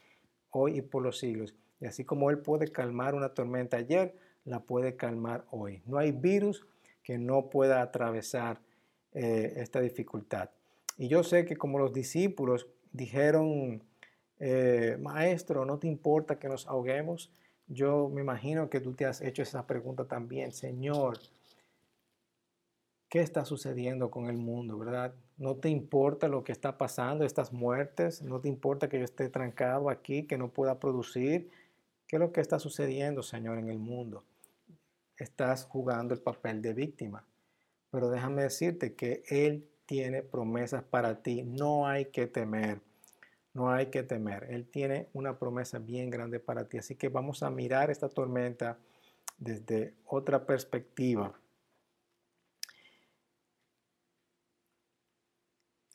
hoy 0.50 0.78
y 0.78 0.82
por 0.82 1.02
los 1.02 1.18
siglos. 1.18 1.54
Y 1.82 1.86
así 1.86 2.04
como 2.04 2.30
Él 2.30 2.38
puede 2.38 2.68
calmar 2.68 3.16
una 3.16 3.30
tormenta 3.30 3.76
ayer, 3.76 4.14
la 4.44 4.60
puede 4.60 4.94
calmar 4.94 5.44
hoy. 5.50 5.82
No 5.84 5.98
hay 5.98 6.12
virus 6.12 6.64
que 7.02 7.18
no 7.18 7.50
pueda 7.50 7.82
atravesar 7.82 8.60
eh, 9.12 9.54
esta 9.56 9.80
dificultad. 9.80 10.50
Y 10.96 11.08
yo 11.08 11.24
sé 11.24 11.44
que 11.44 11.56
como 11.56 11.80
los 11.80 11.92
discípulos 11.92 12.68
dijeron, 12.92 13.82
eh, 14.38 14.96
maestro, 15.00 15.64
¿no 15.64 15.80
te 15.80 15.88
importa 15.88 16.38
que 16.38 16.48
nos 16.48 16.68
ahoguemos? 16.68 17.32
Yo 17.66 18.08
me 18.08 18.20
imagino 18.20 18.70
que 18.70 18.80
tú 18.80 18.92
te 18.92 19.04
has 19.04 19.20
hecho 19.20 19.42
esa 19.42 19.66
pregunta 19.66 20.04
también, 20.04 20.52
Señor, 20.52 21.18
¿qué 23.08 23.18
está 23.18 23.44
sucediendo 23.44 24.08
con 24.08 24.26
el 24.26 24.36
mundo, 24.36 24.78
verdad? 24.78 25.14
¿No 25.36 25.56
te 25.56 25.68
importa 25.68 26.28
lo 26.28 26.44
que 26.44 26.52
está 26.52 26.78
pasando, 26.78 27.24
estas 27.24 27.52
muertes? 27.52 28.22
¿No 28.22 28.40
te 28.40 28.48
importa 28.48 28.88
que 28.88 29.00
yo 29.00 29.04
esté 29.04 29.28
trancado 29.28 29.90
aquí, 29.90 30.28
que 30.28 30.38
no 30.38 30.46
pueda 30.52 30.78
producir? 30.78 31.50
¿Qué 32.12 32.16
es 32.16 32.20
lo 32.20 32.30
que 32.30 32.42
está 32.42 32.58
sucediendo, 32.58 33.22
Señor, 33.22 33.56
en 33.56 33.70
el 33.70 33.78
mundo? 33.78 34.22
Estás 35.16 35.64
jugando 35.64 36.12
el 36.12 36.20
papel 36.20 36.60
de 36.60 36.74
víctima. 36.74 37.24
Pero 37.90 38.10
déjame 38.10 38.42
decirte 38.42 38.92
que 38.92 39.22
Él 39.28 39.66
tiene 39.86 40.22
promesas 40.22 40.82
para 40.82 41.22
ti. 41.22 41.42
No 41.42 41.88
hay 41.88 42.10
que 42.10 42.26
temer. 42.26 42.82
No 43.54 43.70
hay 43.70 43.86
que 43.86 44.02
temer. 44.02 44.44
Él 44.50 44.66
tiene 44.66 45.08
una 45.14 45.38
promesa 45.38 45.78
bien 45.78 46.10
grande 46.10 46.38
para 46.38 46.68
ti. 46.68 46.76
Así 46.76 46.96
que 46.96 47.08
vamos 47.08 47.42
a 47.42 47.48
mirar 47.48 47.90
esta 47.90 48.10
tormenta 48.10 48.76
desde 49.38 49.94
otra 50.04 50.44
perspectiva. 50.44 51.32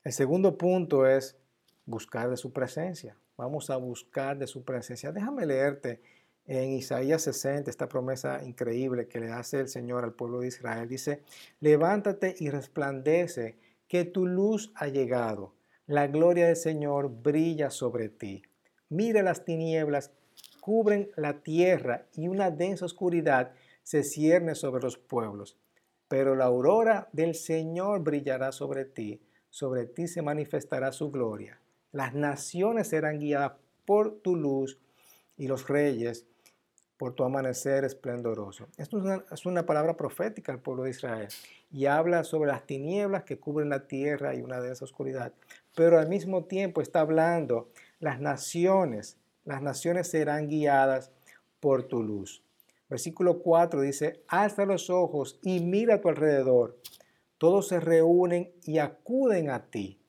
El 0.04 0.14
segundo 0.14 0.58
punto 0.58 1.06
es 1.06 1.38
buscar 1.86 2.28
de 2.28 2.38
su 2.38 2.52
presencia. 2.52 3.16
Vamos 3.38 3.70
a 3.70 3.78
buscar 3.78 4.38
de 4.38 4.48
su 4.48 4.64
presencia. 4.64 5.12
Déjame 5.12 5.46
leerte 5.46 6.02
en 6.48 6.72
Isaías 6.72 7.22
60 7.22 7.70
esta 7.70 7.88
promesa 7.88 8.44
increíble 8.44 9.08
que 9.08 9.20
le 9.20 9.32
hace 9.32 9.60
el 9.60 9.68
Señor 9.68 10.04
al 10.04 10.14
pueblo 10.14 10.40
de 10.40 10.48
Israel. 10.48 10.90
Dice, 10.90 11.22
levántate 11.60 12.36
y 12.40 12.50
resplandece, 12.50 13.60
que 13.88 14.04
tu 14.04 14.26
luz 14.26 14.72
ha 14.76 14.88
llegado 14.88 15.54
la 15.86 16.08
gloria 16.08 16.48
del 16.48 16.58
Señor 16.58 17.10
brilla 17.10 17.70
sobre 17.70 18.10
ti. 18.10 18.42
Mira 18.90 19.24
las 19.24 19.46
tinieblas 19.46 20.12
cubren 20.60 21.10
la 21.16 21.42
tierra 21.44 22.08
y 22.14 22.28
una 22.28 22.52
densa 22.52 22.86
oscuridad 22.86 23.54
se 23.84 24.04
cierne 24.04 24.56
sobre 24.56 24.84
los 24.84 24.98
pueblos. 24.98 25.58
Pero 26.10 26.36
la 26.36 26.46
aurora 26.46 27.08
del 27.14 27.36
Señor 27.36 28.02
brillará 28.02 28.52
sobre 28.52 28.84
ti, 28.84 29.22
sobre 29.50 29.86
ti 29.86 30.08
se 30.08 30.22
manifestará 30.22 30.92
su 30.92 31.10
gloria. 31.12 31.62
Las 31.92 32.14
naciones 32.14 32.90
serán 32.90 33.20
guiadas 33.20 33.54
por 33.86 34.20
tu 34.20 34.36
luz 34.36 34.80
y 35.38 35.48
los 35.48 35.68
reyes 35.68 36.26
por 36.98 37.14
tu 37.14 37.24
amanecer 37.24 37.86
esplendoroso. 37.86 38.68
Esto 38.78 38.98
es 38.98 39.04
una, 39.04 39.24
es 39.32 39.46
una, 39.46 39.66
palabra 39.66 39.96
profética 39.96 40.52
al 40.52 40.60
pueblo 40.60 40.84
de 40.84 40.90
Israel 40.90 41.28
y 41.72 41.86
habla 41.86 42.24
sobre 42.24 42.52
las 42.52 42.66
tinieblas 42.66 43.24
que 43.24 43.40
cubren 43.40 43.70
la 43.70 43.88
tierra 43.88 44.34
y 44.34 44.42
una 44.42 44.60
densa 44.60 44.86
oscuridad 44.86 45.32
pero 45.78 46.00
al 46.00 46.10
mismo 46.10 46.46
tiempo 46.46 46.82
está 46.82 47.02
hablando, 47.02 47.70
las 48.00 48.20
naciones, 48.20 49.16
las 49.46 49.62
naciones 49.62 50.08
serán 50.08 50.48
guiadas 50.48 51.12
por 51.60 51.84
tu 51.84 52.02
luz. 52.02 52.42
Versículo 52.90 53.44
4 53.44 53.82
dice, 53.82 54.24
alza 54.28 54.66
los 54.66 54.90
ojos 54.90 55.38
y 55.44 55.60
mira 55.60 55.96
a 55.96 56.02
tu 56.02 56.10
alrededor. 56.10 56.80
Todos 57.38 57.68
se 57.68 57.80
reúnen 57.80 58.52
y 58.64 58.80
acuden 58.80 59.52
a 59.52 59.66
ti. 59.66 60.00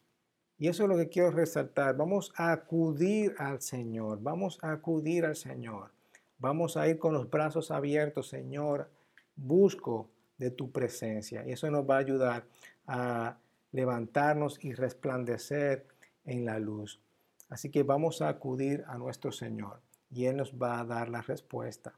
Y 0.58 0.68
eso 0.68 0.82
es 0.82 0.88
lo 0.88 0.96
que 0.96 1.08
quiero 1.08 1.30
resaltar. 1.30 1.96
Vamos 1.96 2.32
a 2.36 2.52
acudir 2.52 3.34
al 3.38 3.62
Señor. 3.62 4.18
Vamos 4.20 4.58
a 4.62 4.72
acudir 4.72 5.24
al 5.24 5.36
Señor. 5.36 5.92
Vamos 6.38 6.76
a 6.76 6.88
ir 6.88 6.98
con 6.98 7.14
los 7.14 7.30
brazos 7.30 7.70
abiertos, 7.70 8.28
Señor. 8.28 8.90
Busco 9.36 10.10
de 10.36 10.50
tu 10.50 10.72
presencia. 10.72 11.46
Y 11.46 11.52
eso 11.52 11.70
nos 11.70 11.88
va 11.88 11.96
a 11.96 12.00
ayudar 12.00 12.44
a 12.86 13.38
levantarnos 13.72 14.62
y 14.64 14.72
resplandecer 14.72 15.86
en 16.24 16.44
la 16.44 16.58
luz. 16.58 17.00
Así 17.48 17.70
que 17.70 17.82
vamos 17.82 18.20
a 18.20 18.28
acudir 18.28 18.84
a 18.88 18.98
nuestro 18.98 19.32
Señor 19.32 19.80
y 20.10 20.26
Él 20.26 20.36
nos 20.36 20.54
va 20.54 20.80
a 20.80 20.84
dar 20.84 21.08
la 21.08 21.22
respuesta. 21.22 21.94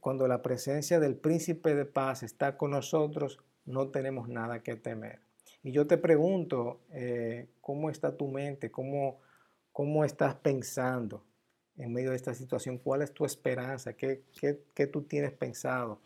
Cuando 0.00 0.26
la 0.26 0.42
presencia 0.42 0.98
del 0.98 1.16
príncipe 1.16 1.74
de 1.74 1.84
paz 1.84 2.22
está 2.22 2.56
con 2.56 2.72
nosotros, 2.72 3.38
no 3.64 3.88
tenemos 3.88 4.28
nada 4.28 4.62
que 4.62 4.76
temer. 4.76 5.20
Y 5.62 5.72
yo 5.72 5.86
te 5.86 5.98
pregunto, 5.98 6.80
eh, 6.92 7.48
¿cómo 7.60 7.90
está 7.90 8.16
tu 8.16 8.28
mente? 8.28 8.70
¿Cómo, 8.70 9.20
¿Cómo 9.72 10.04
estás 10.04 10.34
pensando 10.36 11.22
en 11.76 11.92
medio 11.92 12.10
de 12.10 12.16
esta 12.16 12.34
situación? 12.34 12.78
¿Cuál 12.78 13.02
es 13.02 13.12
tu 13.12 13.24
esperanza? 13.24 13.92
¿Qué, 13.92 14.22
qué, 14.38 14.60
qué 14.74 14.86
tú 14.86 15.02
tienes 15.02 15.32
pensado? 15.32 16.00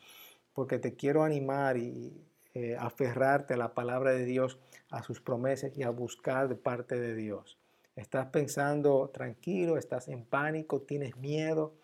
Porque 0.52 0.78
te 0.78 0.94
quiero 0.94 1.22
animar 1.22 1.76
y 1.76 2.24
eh, 2.54 2.76
aferrarte 2.78 3.54
a 3.54 3.56
la 3.56 3.74
palabra 3.74 4.12
de 4.12 4.24
Dios, 4.24 4.60
a 4.90 5.02
sus 5.02 5.20
promesas 5.20 5.76
y 5.76 5.82
a 5.82 5.90
buscar 5.90 6.48
de 6.48 6.54
parte 6.54 6.98
de 6.98 7.14
Dios. 7.14 7.58
Estás 7.96 8.26
pensando 8.26 9.10
tranquilo, 9.12 9.76
estás 9.76 10.08
en 10.08 10.24
pánico, 10.24 10.80
tienes 10.82 11.16
miedo 11.16 11.74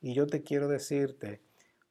y 0.00 0.14
yo 0.14 0.26
te 0.26 0.42
quiero 0.42 0.68
decirte, 0.68 1.40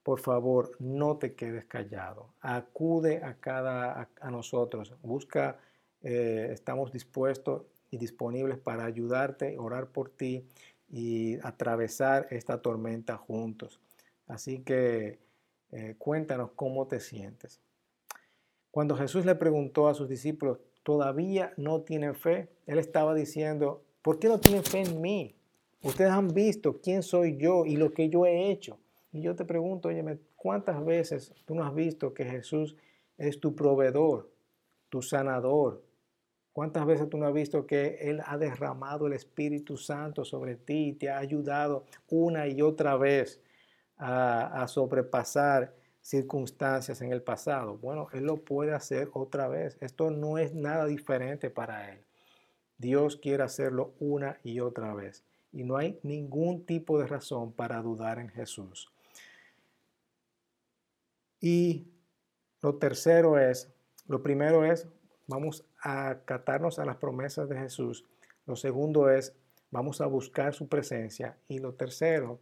por 0.05 0.19
favor, 0.19 0.69
no 0.77 1.17
te 1.17 1.33
quedes 1.33 1.65
callado. 1.65 2.27
Acude 2.39 3.23
a 3.23 3.39
cada 3.39 4.07
a, 4.21 4.29
nosotros, 4.29 4.93
busca, 5.01 5.57
eh, 6.03 6.49
estamos 6.51 6.93
dispuestos 6.93 7.63
y 7.89 7.97
disponibles 7.97 8.59
para 8.59 8.85
ayudarte, 8.85 9.57
orar 9.57 9.87
por 9.87 10.11
ti 10.11 10.45
y 10.91 11.39
atravesar 11.41 12.27
esta 12.29 12.61
tormenta 12.61 13.17
juntos. 13.17 13.79
Así 14.27 14.59
que 14.59 15.17
eh, 15.71 15.95
cuéntanos 15.97 16.51
cómo 16.55 16.85
te 16.85 16.99
sientes. 16.99 17.59
Cuando 18.69 18.95
Jesús 18.95 19.25
le 19.25 19.33
preguntó 19.33 19.87
a 19.87 19.95
sus 19.95 20.07
discípulos, 20.07 20.59
¿todavía 20.83 21.51
no 21.57 21.81
tienen 21.81 22.13
fe? 22.13 22.47
Él 22.67 22.77
estaba 22.77 23.15
diciendo, 23.15 23.81
¿por 24.03 24.19
qué 24.19 24.27
no 24.27 24.39
tienen 24.39 24.63
fe 24.63 24.81
en 24.81 25.01
mí? 25.01 25.33
Ustedes 25.81 26.11
han 26.11 26.27
visto 26.27 26.79
quién 26.79 27.01
soy 27.01 27.37
yo 27.37 27.65
y 27.65 27.75
lo 27.75 27.91
que 27.91 28.07
yo 28.07 28.27
he 28.27 28.51
hecho. 28.51 28.77
Y 29.15 29.21
yo 29.21 29.33
te 29.33 29.45
pregunto, 29.45 29.87
oye, 29.87 30.03
¿cuántas 30.35 30.83
veces 30.83 31.33
tú 31.45 31.55
no 31.55 31.63
has 31.63 31.73
visto 31.73 32.13
que 32.13 32.25
Jesús 32.25 32.75
es 33.17 33.39
tu 33.39 33.55
proveedor, 33.55 34.29
tu 34.89 35.01
sanador? 35.01 35.81
¿Cuántas 36.51 36.85
veces 36.85 37.07
tú 37.07 37.17
no 37.17 37.25
has 37.25 37.33
visto 37.33 37.65
que 37.65 37.97
Él 38.01 38.21
ha 38.25 38.37
derramado 38.37 39.07
el 39.07 39.13
Espíritu 39.13 39.77
Santo 39.77 40.25
sobre 40.25 40.57
ti 40.57 40.89
y 40.89 40.93
te 40.95 41.09
ha 41.09 41.17
ayudado 41.17 41.85
una 42.09 42.45
y 42.49 42.61
otra 42.61 42.97
vez 42.97 43.39
a, 43.95 44.61
a 44.61 44.67
sobrepasar 44.67 45.73
circunstancias 46.01 47.01
en 47.01 47.13
el 47.13 47.21
pasado? 47.21 47.77
Bueno, 47.77 48.09
Él 48.11 48.25
lo 48.25 48.43
puede 48.43 48.73
hacer 48.73 49.09
otra 49.13 49.47
vez. 49.47 49.77
Esto 49.79 50.11
no 50.11 50.37
es 50.37 50.53
nada 50.53 50.87
diferente 50.87 51.49
para 51.49 51.93
Él. 51.93 52.01
Dios 52.77 53.15
quiere 53.15 53.43
hacerlo 53.43 53.93
una 53.97 54.41
y 54.43 54.59
otra 54.59 54.93
vez. 54.93 55.23
Y 55.53 55.63
no 55.63 55.77
hay 55.77 56.01
ningún 56.03 56.65
tipo 56.65 56.99
de 56.99 57.07
razón 57.07 57.53
para 57.53 57.81
dudar 57.81 58.19
en 58.19 58.27
Jesús. 58.27 58.91
Y 61.39 61.87
lo 62.61 62.75
tercero 62.75 63.37
es, 63.37 63.71
lo 64.07 64.21
primero 64.21 64.65
es, 64.65 64.87
vamos 65.27 65.65
a 65.81 66.09
acatarnos 66.09 66.79
a 66.79 66.85
las 66.85 66.97
promesas 66.97 67.49
de 67.49 67.57
Jesús. 67.57 68.05
Lo 68.45 68.55
segundo 68.55 69.09
es, 69.09 69.33
vamos 69.71 70.01
a 70.01 70.05
buscar 70.05 70.53
su 70.53 70.67
presencia. 70.67 71.37
Y 71.47 71.59
lo 71.59 71.73
tercero, 71.73 72.39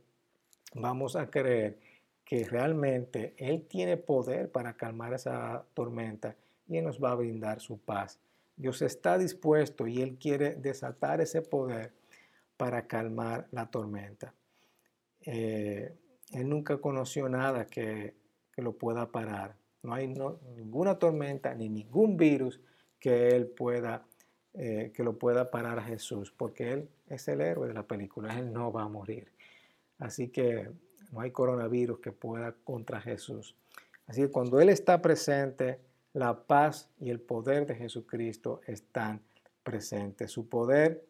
vamos 0.74 1.16
a 1.16 1.30
creer 1.30 1.80
que 2.26 2.46
realmente 2.46 3.34
Él 3.38 3.66
tiene 3.68 3.98
poder 3.98 4.52
para 4.52 4.76
calmar 4.76 5.14
esa 5.14 5.66
tormenta 5.74 6.36
y 6.68 6.78
Él 6.78 6.86
nos 6.86 7.04
va 7.04 7.12
a 7.12 7.16
brindar 7.16 7.60
su 7.60 7.78
paz. 7.78 8.20
Dios 8.56 8.82
está 8.82 9.18
dispuesto 9.18 9.88
y 9.88 10.02
Él 10.02 10.18
quiere 10.20 10.56
desatar 10.56 11.22
ese 11.22 11.42
poder 11.42 11.92
para 12.56 12.88
calmar 12.88 13.48
la 13.52 13.70
tormenta. 13.70 14.34
Eh, 15.22 15.94
él 16.32 16.50
nunca 16.50 16.78
conoció 16.78 17.30
nada 17.30 17.66
que 17.66 18.16
que 18.54 18.62
lo 18.62 18.74
pueda 18.74 19.12
parar. 19.12 19.56
No 19.82 19.94
hay 19.94 20.08
ninguna 20.08 20.98
tormenta 20.98 21.54
ni 21.54 21.70
ningún 21.70 22.16
virus 22.16 22.62
que 23.00 23.30
él 23.30 23.48
pueda, 23.48 24.06
eh, 24.54 24.92
que 24.96 25.04
lo 25.04 25.18
pueda 25.18 25.52
parar 25.52 25.80
a 25.80 25.84
Jesús, 25.84 26.32
porque 26.32 26.72
él 26.72 26.90
es 27.10 27.28
el 27.28 27.42
héroe 27.42 27.68
de 27.68 27.74
la 27.74 27.84
película, 27.84 28.38
él 28.40 28.54
no 28.54 28.72
va 28.72 28.84
a 28.84 28.88
morir. 28.88 29.32
Así 30.00 30.30
que 30.30 30.70
no 31.12 31.22
hay 31.22 31.32
coronavirus 31.32 32.00
que 32.00 32.12
pueda 32.12 32.54
contra 32.64 33.02
Jesús. 33.02 33.56
Así 34.08 34.22
que 34.22 34.32
cuando 34.32 34.60
Él 34.60 34.70
está 34.70 35.02
presente, 35.02 35.80
la 36.14 36.44
paz 36.44 36.90
y 37.00 37.10
el 37.10 37.20
poder 37.20 37.66
de 37.66 37.76
Jesucristo 37.76 38.62
están 38.68 39.22
presentes. 39.64 40.32
Su 40.32 40.50
poder 40.50 41.06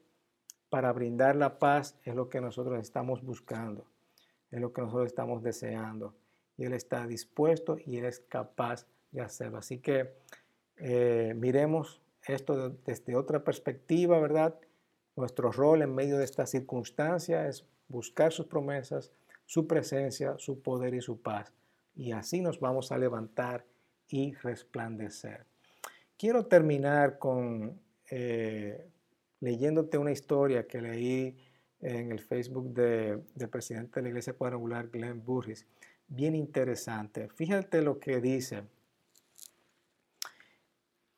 para 0.69 0.91
brindar 0.91 1.35
la 1.35 1.57
paz 1.57 1.95
es 2.03 2.15
lo 2.15 2.29
que 2.29 2.41
nosotros 2.41 2.79
estamos 2.79 3.23
buscando, 3.23 3.85
es 4.51 4.59
lo 4.59 4.73
que 4.73 4.81
nosotros 4.81 5.07
estamos 5.07 5.43
deseando 5.43 6.13
y 6.57 6.65
Él 6.65 6.73
está 6.73 7.07
dispuesto 7.07 7.77
y 7.85 7.97
Él 7.97 8.05
es 8.05 8.19
capaz 8.19 8.85
de 9.11 9.21
hacerlo. 9.21 9.57
Así 9.57 9.79
que 9.79 10.13
eh, 10.77 11.33
miremos 11.35 12.01
esto 12.25 12.69
desde 12.85 13.15
otra 13.15 13.43
perspectiva, 13.43 14.19
¿verdad? 14.19 14.55
Nuestro 15.15 15.51
rol 15.51 15.81
en 15.81 15.93
medio 15.93 16.17
de 16.17 16.25
esta 16.25 16.45
circunstancia 16.45 17.47
es 17.47 17.65
buscar 17.87 18.31
sus 18.31 18.47
promesas, 18.47 19.11
su 19.45 19.67
presencia, 19.67 20.35
su 20.37 20.61
poder 20.61 20.93
y 20.93 21.01
su 21.01 21.21
paz. 21.21 21.53
Y 21.95 22.11
así 22.11 22.41
nos 22.41 22.59
vamos 22.59 22.91
a 22.91 22.97
levantar 22.97 23.65
y 24.07 24.33
resplandecer. 24.33 25.45
Quiero 26.17 26.45
terminar 26.45 27.19
con 27.19 27.79
eh, 28.09 28.87
leyéndote 29.39 29.97
una 29.97 30.11
historia 30.11 30.65
que 30.67 30.81
leí 30.81 31.37
en 31.81 32.11
el 32.11 32.19
Facebook 32.19 32.73
del 32.73 33.49
presidente 33.49 33.99
de 33.99 34.03
la 34.03 34.09
Iglesia 34.09 34.33
Cuadrangular, 34.33 34.87
Glenn 34.87 35.23
Burris 35.23 35.67
bien 36.07 36.35
interesante. 36.35 37.29
Fíjate 37.29 37.81
lo 37.81 37.99
que 37.99 38.21
dice. 38.21 38.63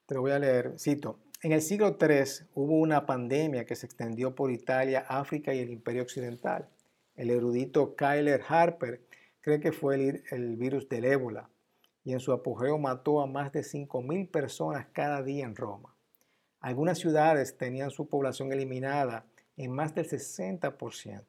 Te 0.06 0.16
lo 0.16 0.22
voy 0.22 0.32
a 0.32 0.40
leer. 0.40 0.80
Cito. 0.80 1.20
En 1.42 1.52
el 1.52 1.62
siglo 1.62 1.98
III 2.00 2.48
hubo 2.56 2.80
una 2.80 3.06
pandemia 3.06 3.66
que 3.66 3.76
se 3.76 3.86
extendió 3.86 4.34
por 4.34 4.52
Italia, 4.52 5.06
África 5.08 5.54
y 5.54 5.60
el 5.60 5.70
Imperio 5.70 6.04
Occidental. 6.04 6.70
El 7.16 7.30
erudito 7.30 7.96
Kyler 7.96 8.42
Harper 8.48 9.02
cree 9.42 9.60
que 9.60 9.72
fue 9.72 9.96
el, 9.96 10.24
el 10.32 10.56
virus 10.56 10.90
del 10.90 11.06
ébola 11.06 11.50
y 12.04 12.14
en 12.14 12.20
su 12.20 12.32
apogeo 12.32 12.78
mató 12.78 13.22
a 13.22 13.28
más 13.28 13.52
de 13.52 13.62
5.000 13.62 14.30
personas 14.30 14.88
cada 14.94 15.22
día 15.24 15.46
en 15.46 15.56
Roma. 15.56 15.96
Algunas 16.60 17.00
ciudades 17.00 17.58
tenían 17.58 17.92
su 17.92 18.08
población 18.08 18.52
eliminada 18.52 19.26
en 19.58 19.72
más 19.72 19.94
del 19.94 20.08
60%. 20.08 21.24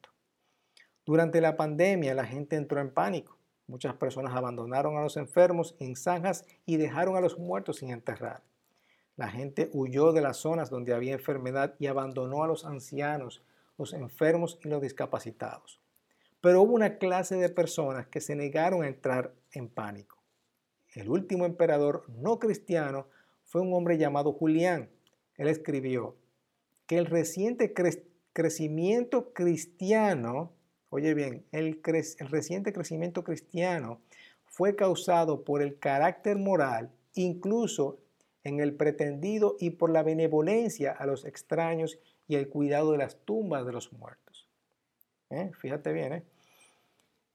Durante 1.05 1.41
la 1.41 1.57
pandemia 1.57 2.13
la 2.13 2.25
gente 2.25 2.55
entró 2.55 2.79
en 2.79 2.91
pánico 2.91 3.36
Muchas 3.67 3.95
personas 3.95 4.33
abandonaron 4.33 4.97
a 4.97 5.01
los 5.01 5.17
enfermos 5.17 5.75
en 5.79 5.95
zanjas 5.95 6.45
y 6.65 6.77
dejaron 6.77 7.17
a 7.17 7.21
los 7.21 7.37
muertos 7.37 7.77
sin 7.77 7.91
enterrar. 7.91 8.41
La 9.17 9.29
gente 9.29 9.69
huyó 9.73 10.13
de 10.13 10.21
las 10.21 10.37
zonas 10.37 10.69
donde 10.69 10.93
había 10.93 11.13
enfermedad 11.13 11.75
y 11.79 11.87
abandonó 11.87 12.43
a 12.43 12.47
los 12.47 12.65
ancianos, 12.65 13.43
los 13.77 13.93
enfermos 13.93 14.57
y 14.63 14.69
los 14.69 14.81
discapacitados. 14.81 15.81
Pero 16.39 16.61
hubo 16.61 16.73
una 16.73 16.97
clase 16.97 17.35
de 17.35 17.49
personas 17.49 18.07
que 18.07 18.21
se 18.21 18.35
negaron 18.35 18.83
a 18.83 18.87
entrar 18.87 19.33
en 19.51 19.67
pánico. 19.67 20.17
El 20.93 21.09
último 21.09 21.45
emperador 21.45 22.05
no 22.09 22.39
cristiano 22.39 23.07
fue 23.43 23.61
un 23.61 23.73
hombre 23.73 23.97
llamado 23.97 24.33
Julián. 24.33 24.89
Él 25.35 25.47
escribió 25.47 26.15
que 26.85 26.97
el 26.97 27.05
reciente 27.05 27.73
crecimiento 28.33 29.33
cristiano 29.33 30.53
Oye 30.89 31.13
bien, 31.13 31.45
el, 31.51 31.81
reciente 31.83 32.71
crecimiento 32.71 33.23
cristiano 33.23 34.01
fue 34.45 34.75
causado 34.75 35.43
por 35.43 35.61
el 35.61 35.79
carácter 35.79 36.37
moral, 36.37 36.91
incluso 37.13 37.99
en 38.43 38.59
el 38.59 38.73
pretendido 38.73 39.57
y 39.59 39.71
por 39.71 39.89
la 39.89 40.03
benevolencia 40.03 40.91
a 40.91 41.05
los 41.05 41.25
extraños 41.25 41.99
y 42.27 42.35
el 42.35 42.47
cuidado 42.47 42.93
de 42.93 42.99
las 42.99 43.17
tumbas 43.25 43.65
de 43.65 43.73
los 43.73 43.91
muertos. 43.91 44.47
¿Eh? 45.29 45.51
Fíjate 45.59 45.91
bien, 45.91 46.13
¿eh? 46.13 46.23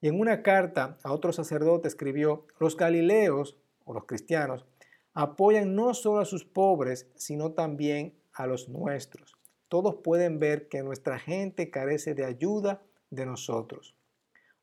Y 0.01 0.09
en 0.09 0.19
una 0.19 0.43
carta 0.43 0.99
a 1.05 1.12
otro 1.12 1.33
sacerdote 1.33 1.87
escribió, 1.87 2.47
los 2.59 2.77
galileos, 2.77 3.57
o 3.85 3.95
los 3.95 4.07
cristianos, 4.07 4.67
apoyan 5.15 5.75
no 5.77 5.95
solo 5.95 6.21
a 6.21 6.25
sus 6.25 6.45
pobres, 6.45 7.07
sino 7.15 7.53
también 7.53 8.15
a 8.33 8.47
los 8.47 8.69
nuestros. 8.69 9.37
Todos 9.69 9.97
pueden 10.03 10.38
ver 10.38 10.69
que 10.69 10.83
nuestra 10.83 11.19
gente 11.19 11.71
carece 11.71 12.15
de 12.15 12.25
ayuda 12.25 12.83
de 13.12 13.27
nosotros. 13.27 13.94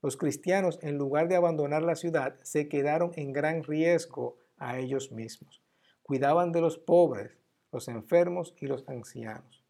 Los 0.01 0.17
cristianos, 0.17 0.79
en 0.81 0.97
lugar 0.97 1.29
de 1.29 1.35
abandonar 1.35 1.83
la 1.83 1.95
ciudad, 1.95 2.35
se 2.43 2.67
quedaron 2.67 3.11
en 3.15 3.31
gran 3.31 3.63
riesgo 3.63 4.37
a 4.57 4.77
ellos 4.77 5.11
mismos. 5.11 5.61
Cuidaban 6.01 6.51
de 6.51 6.61
los 6.61 6.77
pobres, 6.77 7.37
los 7.71 7.87
enfermos 7.87 8.55
y 8.59 8.67
los 8.67 8.87
ancianos. 8.89 9.63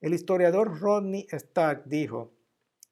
El 0.00 0.14
historiador 0.14 0.80
Rodney 0.80 1.26
Stark 1.30 1.84
dijo 1.86 2.32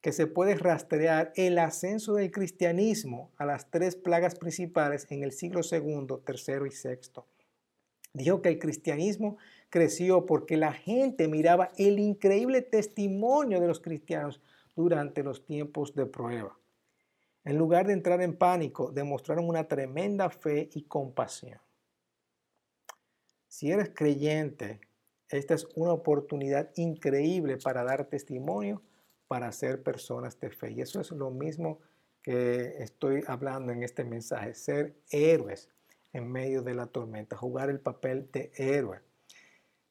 que 0.00 0.12
se 0.12 0.26
puede 0.26 0.56
rastrear 0.56 1.32
el 1.36 1.58
ascenso 1.58 2.14
del 2.14 2.30
cristianismo 2.30 3.32
a 3.36 3.44
las 3.44 3.70
tres 3.70 3.96
plagas 3.96 4.34
principales 4.34 5.06
en 5.10 5.22
el 5.22 5.32
siglo 5.32 5.60
II, 5.62 6.06
tercero 6.24 6.66
y 6.66 6.70
sexto. 6.70 7.26
Dijo 8.12 8.42
que 8.42 8.48
el 8.48 8.58
cristianismo 8.58 9.36
creció 9.70 10.24
porque 10.24 10.56
la 10.56 10.72
gente 10.72 11.28
miraba 11.28 11.70
el 11.76 11.98
increíble 11.98 12.62
testimonio 12.62 13.60
de 13.60 13.66
los 13.66 13.80
cristianos 13.80 14.40
durante 14.78 15.24
los 15.24 15.44
tiempos 15.44 15.92
de 15.96 16.06
prueba. 16.06 16.56
En 17.42 17.58
lugar 17.58 17.88
de 17.88 17.94
entrar 17.94 18.22
en 18.22 18.36
pánico, 18.36 18.92
demostraron 18.92 19.48
una 19.48 19.66
tremenda 19.66 20.30
fe 20.30 20.70
y 20.72 20.82
compasión. 20.82 21.58
Si 23.48 23.72
eres 23.72 23.90
creyente, 23.92 24.80
esta 25.30 25.54
es 25.54 25.66
una 25.74 25.92
oportunidad 25.92 26.70
increíble 26.76 27.56
para 27.56 27.82
dar 27.82 28.04
testimonio, 28.04 28.80
para 29.26 29.50
ser 29.50 29.82
personas 29.82 30.38
de 30.38 30.50
fe. 30.50 30.70
Y 30.70 30.80
eso 30.80 31.00
es 31.00 31.10
lo 31.10 31.32
mismo 31.32 31.80
que 32.22 32.76
estoy 32.78 33.24
hablando 33.26 33.72
en 33.72 33.82
este 33.82 34.04
mensaje, 34.04 34.54
ser 34.54 34.94
héroes 35.10 35.68
en 36.12 36.30
medio 36.30 36.62
de 36.62 36.74
la 36.74 36.86
tormenta, 36.86 37.36
jugar 37.36 37.68
el 37.68 37.80
papel 37.80 38.30
de 38.30 38.52
héroe. 38.54 39.00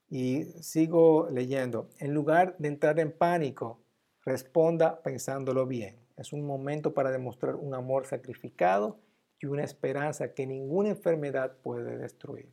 Y 0.09 0.45
sigo 0.61 1.27
leyendo, 1.29 1.89
en 1.99 2.13
lugar 2.13 2.55
de 2.57 2.69
entrar 2.69 3.01
en 3.01 3.11
pánico, 3.11 3.81
Responda 4.27 5.01
pensándolo 5.03 5.65
bien. 5.65 5.95
Es 6.17 6.33
un 6.33 6.45
momento 6.45 6.93
para 6.93 7.11
demostrar 7.11 7.55
un 7.55 7.73
amor 7.73 8.05
sacrificado 8.05 8.99
y 9.39 9.45
una 9.45 9.63
esperanza 9.63 10.33
que 10.33 10.45
ninguna 10.45 10.89
enfermedad 10.89 11.55
puede 11.63 11.97
destruir. 11.97 12.51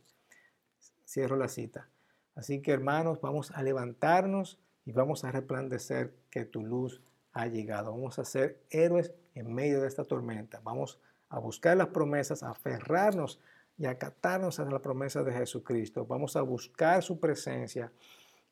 Cierro 1.05 1.35
la 1.35 1.49
cita. 1.49 1.89
Así 2.33 2.61
que 2.61 2.71
hermanos, 2.71 3.19
vamos 3.19 3.51
a 3.51 3.61
levantarnos 3.61 4.57
y 4.85 4.93
vamos 4.93 5.25
a 5.25 5.33
resplandecer 5.33 6.15
que 6.29 6.45
tu 6.45 6.63
luz 6.63 7.01
ha 7.33 7.47
llegado. 7.47 7.91
Vamos 7.91 8.19
a 8.19 8.23
ser 8.23 8.61
héroes 8.69 9.11
en 9.33 9.53
medio 9.53 9.81
de 9.81 9.89
esta 9.89 10.05
tormenta. 10.05 10.61
Vamos 10.63 11.01
a 11.27 11.39
buscar 11.39 11.75
las 11.75 11.87
promesas, 11.87 12.41
a 12.41 12.51
aferrarnos 12.51 13.41
y 13.77 13.85
acatarnos 13.85 14.61
a 14.61 14.63
la 14.63 14.79
promesa 14.79 15.23
de 15.23 15.33
Jesucristo. 15.33 16.05
Vamos 16.05 16.37
a 16.37 16.41
buscar 16.41 17.03
su 17.03 17.19
presencia 17.19 17.91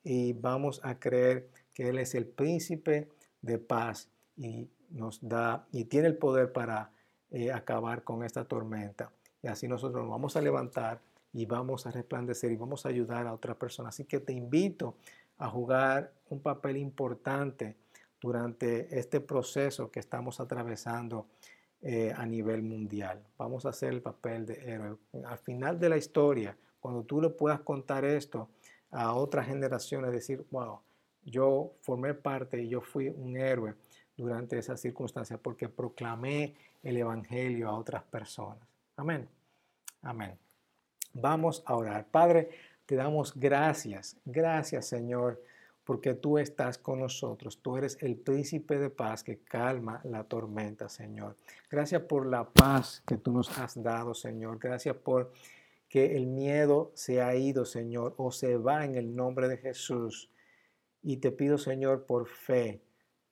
y 0.04 0.34
vamos 0.34 0.82
a 0.84 1.00
creer 1.00 1.48
que 1.74 1.90
Él 1.90 2.00
es 2.00 2.16
el 2.16 2.26
príncipe 2.26 3.10
de 3.42 3.58
paz 3.58 4.10
y 4.38 4.70
nos 4.90 5.20
da 5.28 5.68
y 5.72 5.86
tiene 5.86 6.08
el 6.08 6.18
poder 6.18 6.52
para 6.52 6.92
eh, 7.32 7.52
acabar 7.52 8.04
con 8.04 8.24
esta 8.24 8.46
tormenta. 8.46 9.12
Y 9.42 9.48
así 9.48 9.68
nosotros 9.68 10.02
nos 10.02 10.12
vamos 10.12 10.36
a 10.36 10.42
levantar 10.42 11.02
y 11.34 11.46
vamos 11.46 11.86
a 11.88 11.92
resplandecer 11.92 12.52
y 12.52 12.56
vamos 12.56 12.86
a 12.86 12.90
ayudar 12.90 13.28
a 13.28 13.34
otras 13.34 13.58
personas. 13.58 13.96
Así 13.96 14.06
que 14.06 14.20
te 14.20 14.34
invito 14.34 14.96
a 15.38 15.50
jugar 15.50 16.14
un 16.30 16.40
papel 16.40 16.78
importante 16.78 17.76
durante 18.22 18.98
este 18.98 19.20
proceso 19.20 19.92
que 19.92 20.00
estamos 20.00 20.40
atravesando 20.40 21.28
eh, 21.82 22.14
a 22.16 22.26
nivel 22.26 22.62
mundial. 22.62 23.22
Vamos 23.38 23.66
a 23.66 23.70
hacer 23.70 23.94
el 23.94 24.02
papel 24.02 24.46
de 24.46 24.54
héroe. 24.72 24.98
Al 25.26 25.38
final 25.40 25.80
de 25.80 25.90
la 25.90 25.98
historia, 25.98 26.56
cuando 26.80 27.04
tú 27.04 27.20
le 27.20 27.30
puedas 27.30 27.60
contar 27.62 28.06
esto 28.06 28.48
a 28.92 29.14
otras 29.14 29.48
generaciones, 29.48 30.12
decir, 30.12 30.46
wow, 30.52 30.80
yo 31.26 31.74
formé 31.82 32.14
parte 32.14 32.62
y 32.62 32.70
yo 32.70 32.82
fui 32.82 33.10
un 33.10 33.38
héroe 33.38 33.76
durante 34.16 34.58
esa 34.58 34.78
circunstancia 34.78 35.38
porque 35.38 35.70
proclamé 35.70 36.56
el 36.84 36.98
Evangelio 36.98 37.70
a 37.70 37.78
otras 37.78 38.04
personas. 38.04 38.68
Amén. 38.96 39.28
Amén. 40.02 40.38
Vamos 41.14 41.64
a 41.66 41.76
orar. 41.76 42.06
Padre, 42.08 42.50
te 42.86 42.96
damos 42.96 43.34
gracias. 43.36 44.18
Gracias, 44.26 44.88
Señor 44.88 45.40
porque 45.84 46.14
tú 46.14 46.38
estás 46.38 46.78
con 46.78 47.00
nosotros. 47.00 47.60
Tú 47.62 47.78
eres 47.78 47.98
el 48.02 48.16
príncipe 48.16 48.78
de 48.78 48.90
paz 48.90 49.24
que 49.24 49.40
calma 49.40 50.00
la 50.06 50.24
tormenta, 50.24 50.88
Señor. 50.88 51.36
Gracias 51.70 52.02
por 52.04 52.26
la 52.26 52.46
paz 52.46 53.04
que 53.06 53.18
tú 53.18 53.32
nos 53.32 53.58
has 53.58 53.82
dado, 53.82 54.14
Señor. 54.14 54.60
Gracias 54.60 54.96
por 54.96 55.32
que 55.90 56.16
el 56.16 56.26
miedo 56.26 56.92
se 56.96 57.22
ha 57.22 57.36
ido, 57.36 57.66
Señor, 57.66 58.16
o 58.18 58.32
se 58.32 58.58
va 58.58 58.86
en 58.86 58.96
el 58.96 59.16
nombre 59.16 59.48
de 59.48 59.58
Jesús. 59.58 60.30
Y 61.04 61.18
te 61.18 61.32
pido, 61.32 61.58
Señor, 61.58 62.06
por 62.06 62.28
fe. 62.28 62.82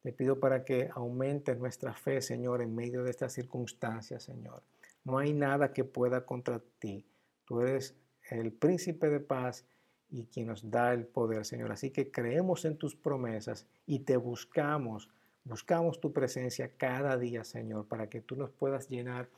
Te 0.04 0.12
pido 0.12 0.40
para 0.40 0.66
que 0.66 0.90
aumente 0.94 1.56
nuestra 1.56 1.94
fe, 1.94 2.22
Señor, 2.22 2.62
en 2.62 2.76
medio 2.76 3.04
de 3.04 3.12
estas 3.12 3.34
circunstancias, 3.34 4.24
Señor. 4.24 4.62
No 5.06 5.18
hay 5.18 5.34
nada 5.34 5.72
que 5.72 5.86
pueda 5.86 6.26
contra 6.26 6.62
ti. 6.80 7.06
Tú 7.46 7.62
eres 7.62 7.96
el 8.30 8.52
príncipe 8.52 9.10
de 9.10 9.22
paz 9.22 9.66
y 10.10 10.26
quien 10.26 10.48
nos 10.48 10.70
da 10.70 10.94
el 10.94 11.06
poder, 11.06 11.46
Señor. 11.46 11.72
Así 11.72 11.92
que 11.92 12.12
creemos 12.12 12.66
en 12.66 12.78
tus 12.78 12.96
promesas 12.96 13.66
y 13.86 14.00
te 14.00 14.18
buscamos, 14.18 15.10
buscamos 15.46 16.02
tu 16.02 16.12
presencia 16.12 16.72
cada 16.76 17.18
día, 17.18 17.46
Señor, 17.46 17.88
para 17.88 18.10
que 18.10 18.22
tú 18.22 18.36
nos 18.36 18.52
puedas 18.52 18.90
llenar 18.90 19.30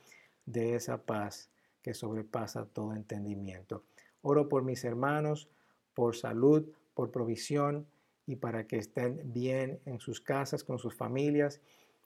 de 0.44 0.74
esa 0.74 0.98
paz 0.98 1.50
que 1.82 1.94
sobrepasa 1.94 2.66
todo 2.66 2.94
entendimiento. 2.94 3.84
Oro 4.22 4.48
por 4.48 4.64
mis 4.64 4.84
hermanos, 4.84 5.48
por 5.94 6.16
salud, 6.16 6.66
por 6.94 7.10
provisión 7.10 7.86
y 8.26 8.36
para 8.36 8.66
que 8.66 8.78
estén 8.78 9.20
bien 9.32 9.80
en 9.84 10.00
sus 10.00 10.20
casas, 10.20 10.64
con 10.64 10.78
sus 10.78 10.94
familias. 10.94 11.60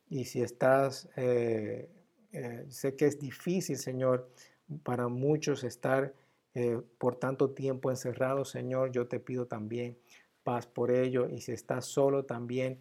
Y 0.09 0.25
si 0.25 0.43
estás, 0.43 1.09
eh, 1.17 1.89
eh, 2.33 2.67
sé 2.69 2.97
que 2.97 3.07
es 3.07 3.19
difícil, 3.19 3.77
Señor, 3.77 4.29
para 4.83 5.09
muchos 5.09 5.65
estar 5.65 6.13
eh, 6.55 6.81
por 6.99 7.17
tanto 7.17 7.51
tiempo 7.51 7.91
encerrado, 7.91 8.45
Señor, 8.45 8.91
yo 8.91 9.07
te 9.07 9.21
pido 9.21 9.47
también 9.47 9.97
paz 10.43 10.67
por 10.67 10.91
ello. 10.91 11.29
Y 11.29 11.41
si 11.41 11.53
estás 11.53 11.87
solo 11.87 12.25
también, 12.25 12.79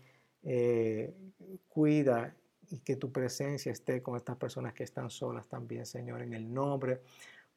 cuida 1.67 2.33
y 2.69 2.79
que 2.79 2.95
tu 2.95 3.11
presencia 3.11 3.69
esté 3.69 4.01
con 4.01 4.15
estas 4.15 4.37
personas 4.37 4.73
que 4.73 4.83
están 4.83 5.09
solas 5.09 5.45
también, 5.47 5.85
Señor, 5.85 6.21
en 6.21 6.33
el 6.33 6.53
nombre 6.53 7.01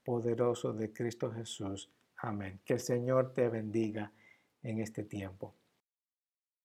poderoso 0.04 0.72
de 0.72 0.92
Cristo 0.92 1.30
Jesús. 1.30 1.88
Amén. 2.16 2.60
Que 2.64 2.74
el 2.74 2.80
Señor 2.80 3.32
te 3.32 3.48
bendiga 3.48 4.12
en 4.62 4.80
este 4.80 5.04
tiempo. 5.04 5.54